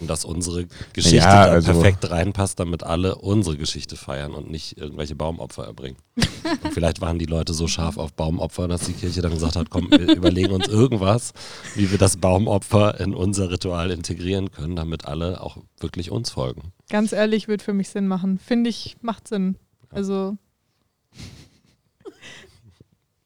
[0.00, 4.50] und dass unsere Geschichte Ja, da also- perfekt reinpasst, damit alle unsere Geschichte feiern und
[4.50, 5.96] nicht irgendwelche Baumopfer erbringen.
[6.62, 9.70] und vielleicht waren die Leute so scharf auf Baumopfer, dass die Kirche dann gesagt hat,
[9.70, 11.32] komm, wir überlegen uns irgendwas,
[11.74, 16.72] wie wir das Baumopfer in unser Ritual integrieren können, damit alle auch wirklich uns folgen.
[16.90, 18.38] Ganz ehrlich, wird für mich Sinn machen.
[18.38, 19.56] Finde ich, macht Sinn.
[19.88, 20.36] Also.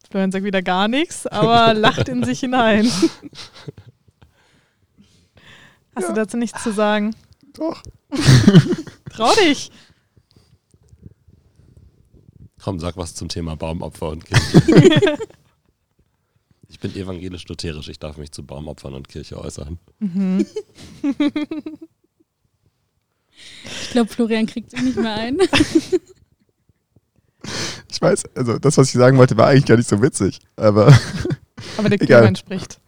[0.09, 2.89] Florian sagt wieder gar nichts, aber lacht in sich hinein.
[5.95, 7.15] Hast du dazu nichts zu sagen?
[7.53, 7.81] Doch.
[9.11, 9.71] Trau dich.
[12.61, 15.17] Komm, sag was zum Thema Baumopfer und Kirche.
[16.67, 19.79] ich bin evangelisch-lutherisch, ich darf mich zu Baumopfern und Kirche äußern.
[23.65, 25.37] Ich glaube, Florian kriegt sich nicht mehr ein.
[27.91, 30.39] Ich weiß, also das, was ich sagen wollte, war eigentlich gar nicht so witzig.
[30.55, 30.97] Aber
[31.77, 32.21] Aber der Egal.
[32.23, 32.79] Klima spricht.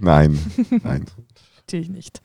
[0.00, 0.38] nein,
[0.82, 1.06] nein.
[1.58, 2.20] Natürlich nicht.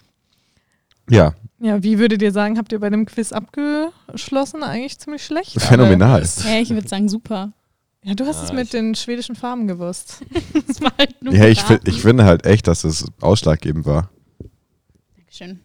[1.10, 4.64] Ja, Ja, wie würdet ihr sagen, habt ihr bei dem Quiz abgeschlossen?
[4.64, 5.52] Eigentlich ziemlich schlecht.
[5.62, 6.24] phänomenal.
[6.46, 7.52] ja, ich würde sagen, super.
[8.04, 10.22] Ja, du hast Ah, es mit den schwedischen Farben gewusst.
[10.68, 11.90] Das war halt nur Ja, ich, fi- geraten.
[11.90, 14.10] ich finde halt echt, dass es ausschlaggebend war.
[15.18, 15.60] Dankeschön.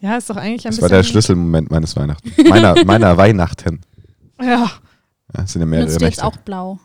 [0.00, 0.82] Ja, ist doch eigentlich ein Das bisschen.
[0.82, 2.32] war der Schlüsselmoment meines Weihnachten.
[2.48, 3.80] Meiner, meiner Weihnachten.
[4.40, 4.70] Ja,
[5.34, 6.78] Ja, es sind ja mehrere Nutzt jetzt auch blau?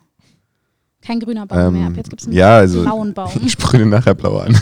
[1.02, 1.82] Kein grüner Baum mehr.
[1.84, 3.32] Ähm, Ab jetzt gibt es einen ja, also blauen Baum.
[3.46, 4.60] ich sprühe den nachher blau an.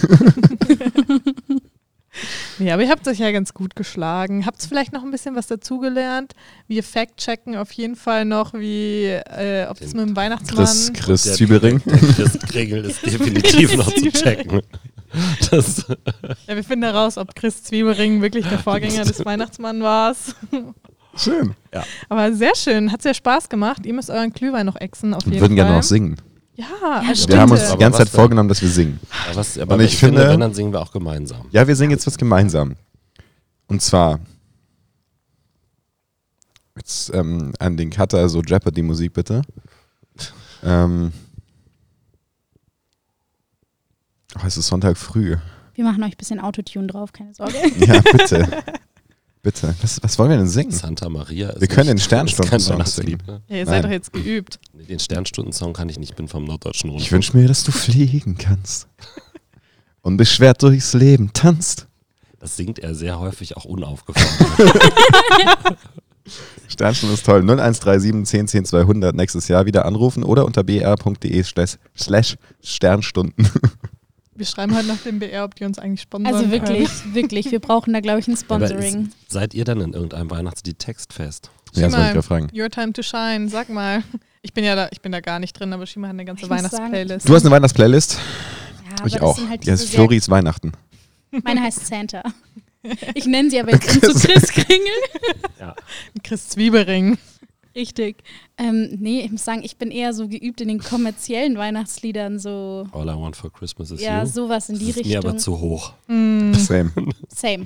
[2.60, 4.46] Nee, aber ihr habt euch ja ganz gut geschlagen.
[4.46, 6.34] Habt ihr vielleicht noch ein bisschen was dazugelernt?
[6.68, 10.66] Wir fact-checken auf jeden Fall noch, wie, äh, ob es mit dem Weihnachtsmann.
[10.66, 11.82] Chris, Chris Der- Zwiebelring.
[11.86, 14.62] Der Chris Kregel ist definitiv noch zu checken.
[15.52, 15.86] Das,
[16.48, 20.16] Ja, wir finden heraus, ob Chris Zwiebelring wirklich der Vorgänger des Weihnachtsmann war.
[21.18, 21.56] Schön.
[22.10, 23.86] Aber sehr schön, hat sehr Spaß gemacht.
[23.86, 25.66] Ihr müsst euren Glühwein noch exen auf Wir jeden würden Fall.
[25.66, 26.18] gerne noch singen.
[26.56, 28.16] Ja, Ja, also Wir haben uns die ganze Zeit denn?
[28.16, 29.00] vorgenommen, dass wir singen.
[29.28, 31.46] aber was, aber Und ich ich finde, finde- wenn, dann singen wir auch gemeinsam.
[31.52, 32.76] Ja, wir singen jetzt was gemeinsam.
[33.68, 34.20] Und zwar
[36.78, 39.42] jetzt ähm, an den Cutter so Jeopardy-Musik bitte.
[40.64, 41.12] Ähm,
[44.38, 45.36] oh, es ist Sonntag früh.
[45.74, 47.56] Wir machen euch ein bisschen Autotune drauf, keine Sorge.
[47.80, 48.48] Ja, bitte.
[49.46, 49.74] bitte.
[49.82, 50.72] Was, was wollen wir denn singen?
[50.72, 53.42] Santa Maria ist Wir können den Sternstunden-Song Weihnachtslied, ne?
[53.48, 53.84] ja, ihr seid Nein.
[53.84, 54.60] doch jetzt geübt.
[54.74, 57.06] Nee, den Sternstunden-Song kann ich nicht, ich bin vom Norddeutschen Rundfunk.
[57.06, 58.88] Ich wünsche mir, dass du fliegen kannst.
[60.02, 61.88] Unbeschwert durchs Leben tanzt.
[62.40, 65.78] Das singt er sehr häufig auch unaufgefordert.
[66.68, 67.42] Sternstunden ist toll.
[67.42, 71.44] 0137 10 10 200 nächstes Jahr wieder anrufen oder unter br.de
[71.96, 73.50] slash Sternstunden.
[74.38, 76.62] Wir schreiben heute nach dem BR, ob die uns eigentlich sponsern Also können.
[76.62, 77.52] wirklich, wirklich.
[77.52, 79.06] Wir brauchen da, glaube ich, ein Sponsoring.
[79.06, 81.50] ist, seid ihr dann in irgendeinem Weihnachtslied textfest?
[81.74, 82.48] Ja, das wollte ich Schima, fragen.
[82.54, 84.04] Your time to shine, sag mal.
[84.42, 86.50] Ich bin ja da, ich bin da gar nicht drin, aber Shima hat eine ganze
[86.50, 87.28] Weihnachtsplaylist.
[87.28, 88.20] Du hast eine Weihnachtsplaylist?
[89.00, 89.38] Ja, ich das auch.
[89.38, 90.74] halt Die heißt diese sehr- Floris Weihnachten.
[91.44, 92.24] Meine heißt Santa.
[93.16, 94.86] Ich nenne sie aber jetzt um zu Chris Kringel.
[95.60, 95.76] Ja.
[96.24, 97.18] Chris Zwiebering.
[97.76, 98.24] Richtig.
[98.58, 102.88] Ähm, nee, ich muss sagen, ich bin eher so geübt in den kommerziellen Weihnachtsliedern, so
[102.94, 104.30] All I Want for Christmas is ja, You.
[104.30, 105.40] sowas in das die ist mir aber Richtung.
[105.40, 105.94] zu hoch.
[106.08, 106.92] Mm, Same.
[107.28, 107.66] Same.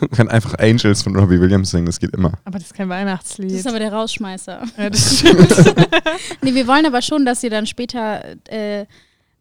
[0.00, 2.32] Man kann einfach Angels von Robbie Williams singen, das geht immer.
[2.44, 3.50] aber das ist kein Das Weihnachtslied.
[3.52, 4.62] ist aber der Rausschmeißer.
[4.78, 5.54] ja, das stimmt.
[6.42, 8.86] Nee, wir wollen aber schon, dass ihr dann später, äh,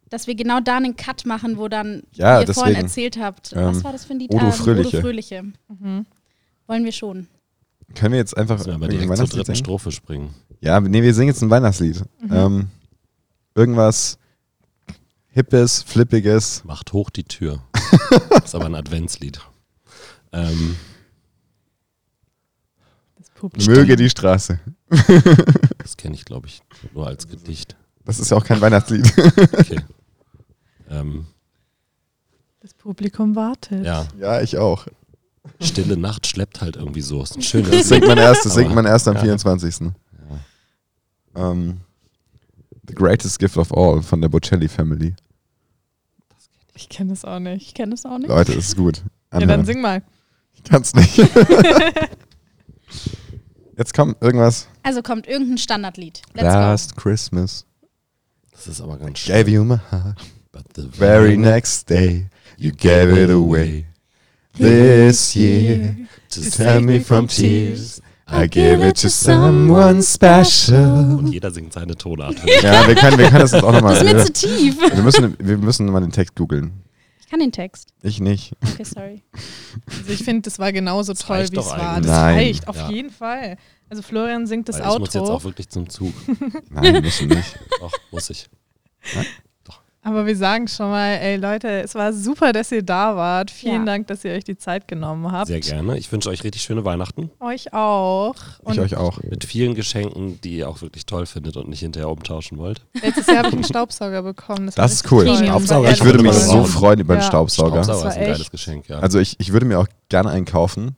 [0.09, 2.85] dass wir genau da einen Cut machen, wo dann Ja, ihr vorhin deswegen.
[2.87, 3.53] erzählt habt.
[3.53, 4.33] Ähm, Was war das für ein Lied?
[4.33, 4.97] Odo Ähm, Fröhliche.
[4.97, 5.43] Odo Fröhliche.
[5.69, 6.05] mhm.
[6.67, 7.27] Wollen wir schon.
[7.95, 9.55] Können wir jetzt einfach Müssen wir aber direkt zur dritten singen?
[9.55, 10.35] Strophe springen.
[10.59, 12.03] Ja, nee, wir singen jetzt ein Weihnachtslied.
[12.21, 12.31] Mhm.
[12.31, 12.67] Ähm,
[13.55, 14.17] irgendwas
[15.29, 16.63] Hippes, Flippiges.
[16.65, 17.63] Macht hoch die Tür.
[18.43, 19.39] ist aber ein Adventslied.
[20.33, 20.75] Ähm,
[23.17, 23.73] Das Publikum.
[23.73, 24.59] Möge die Straße.
[25.77, 26.61] das kenne ich, glaube ich,
[26.93, 27.75] nur als Gedicht.
[28.03, 29.11] Das ist ja auch kein Weihnachtslied.
[29.53, 29.79] Okay.
[30.89, 31.25] ähm,
[32.59, 33.85] Das Publikum wartet.
[33.85, 34.87] ja, ja, ich auch.
[35.59, 37.21] Stille Nacht schleppt halt irgendwie so.
[37.23, 39.21] Ist ein Das schönes singt man erst, das singt man erst am ja.
[39.21, 39.91] 24.
[41.35, 41.81] Ähm,
[42.87, 45.15] The Greatest Gift of All von der Bocelli Family.
[46.75, 47.67] Ich kenne das auch nicht.
[47.67, 48.27] Ich kenne das auch nicht.
[48.29, 48.97] Leute, das ist gut.
[48.97, 49.03] Ja,
[49.37, 49.49] Anhören.
[49.49, 50.03] dann sing mal.
[50.53, 51.17] Ich kann's nicht.
[53.77, 54.67] Jetzt kommt irgendwas.
[54.83, 56.21] Also kommt irgendein Standardlied.
[56.33, 57.65] Let's Last Christmas
[58.51, 59.53] Das ist aber ganz gave schön.
[59.53, 60.19] you my heart.
[60.51, 62.27] But the Very next day
[62.57, 63.85] you gave it away.
[64.61, 65.95] This year
[66.29, 68.01] to save me from tears.
[68.33, 71.17] I give it to someone special.
[71.19, 72.35] Und jeder singt seine Tonart.
[72.61, 73.93] Ja, wir können, wir können das jetzt auch nochmal.
[73.95, 74.77] Das ist mir Wir, zu tief.
[74.95, 76.71] wir, müssen, wir müssen mal den Text googeln.
[77.19, 77.89] Ich kann den Text.
[78.03, 78.53] Ich nicht.
[78.63, 79.23] Okay, sorry.
[79.87, 81.79] Also ich finde, das war genauso toll, reicht wie es war.
[81.95, 82.05] eigentlich.
[82.07, 82.35] Das Nein.
[82.37, 82.89] reicht, auf Ja.
[82.89, 83.57] jeden Fall.
[83.89, 85.33] Also Florian singt das Weil ich muss jetzt Outro.
[85.35, 86.13] auch wirklich zum Zug.
[86.69, 87.59] Nein, müssen nicht.
[87.81, 88.47] Doch, muss ich.
[90.03, 93.51] Aber wir sagen schon mal, ey Leute, es war super, dass ihr da wart.
[93.51, 93.93] Vielen Ja.
[93.93, 95.45] Dank, dass ihr euch die Zeit genommen habt.
[95.47, 95.95] Sehr gerne.
[95.97, 97.29] Ich wünsche euch richtig schöne Weihnachten.
[97.39, 98.33] Euch auch.
[98.71, 99.21] Ich euch auch.
[99.21, 102.81] Mit vielen Geschenken, die ihr auch wirklich toll findet und nicht hinterher umtauschen wollt.
[102.99, 104.67] Letztes Jahr habe ich einen Staubsauger bekommen.
[104.69, 105.23] war Das ist cool.
[105.25, 105.91] Das Staubsauger.
[105.91, 107.27] Ich würde mich so freuen über den Ja.
[107.27, 107.83] Staubsauger.
[107.83, 108.97] Staubsauger ist ein geiles Geschenk, ja.
[108.99, 110.95] Also ich, ich würde mir auch gerne einen kaufen,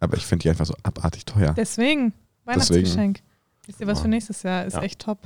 [0.00, 1.54] aber ich finde die einfach so abartig teuer.
[1.56, 2.12] Deswegen,
[2.44, 3.20] Weihnachtsgeschenk.
[3.66, 4.66] Wisst ihr was für nächstes Jahr?
[4.66, 4.82] Ist Ja.
[4.82, 5.18] echt top.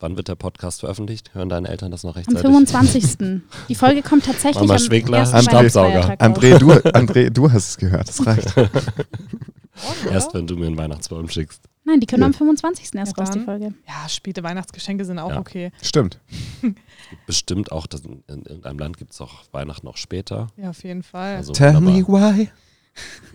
[0.00, 1.34] Wann wird der Podcast veröffentlicht?
[1.34, 2.42] Hören deine Eltern das noch Am rechtzeitig?
[2.42, 3.40] 25.
[3.68, 5.94] Die Folge kommt tatsächlich Mama am Schwegler, ersten Staubsauger.
[6.18, 6.38] Weihnachtsfeiertag raus.
[6.38, 8.54] André, du, André, du hast es gehört, das reicht.
[10.10, 11.62] Erst wenn du mir einen Weihnachtsbaum schickst.
[11.84, 12.94] Nein, die können am 25.
[12.94, 13.40] erst Ja, raus, die.
[13.40, 13.74] Folge.
[13.86, 15.38] Ja, späte Weihnachtsgeschenke sind auch Ja.
[15.38, 15.70] okay.
[15.82, 16.18] Stimmt.
[17.26, 20.48] Bestimmt auch, dass in, in irgendeinem Land gibt es auch Weihnachten noch später.
[20.56, 21.36] Ja, auf jeden Fall.
[21.36, 22.24] Also Tell wunderbar.
[22.24, 22.50] me why.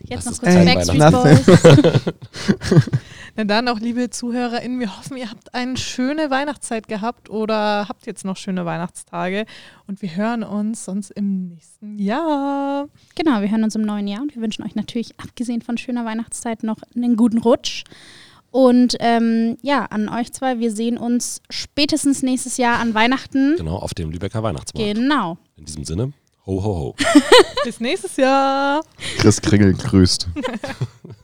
[0.04, 1.12] Jetzt Das noch kurz kein Backstreet.
[1.12, 2.84] Boys.
[3.36, 8.06] Na dann auch, liebe ZuhörerInnen, wir hoffen, ihr habt eine schöne Weihnachtszeit gehabt oder habt
[8.06, 9.46] jetzt noch schöne Weihnachtstage.
[9.88, 12.88] Und wir hören uns sonst im nächsten Jahr.
[13.16, 16.06] Genau, wir hören uns im neuen Jahr und wir wünschen euch natürlich, abgesehen von schöner
[16.06, 17.86] Weihnachtszeit, noch einen guten Rutsch.
[18.52, 23.56] Und ähm, ja, an euch zwei, wir sehen uns spätestens nächstes Jahr an Weihnachten.
[23.58, 24.96] Genau, auf dem Lübecker Weihnachtsmarkt.
[24.96, 25.40] Genau.
[25.56, 26.14] In diesem Sinne,
[26.46, 26.96] ho, ho, ho.
[27.64, 28.84] Bis nächstes Jahr.
[29.18, 30.28] Chris Kringel grüßt.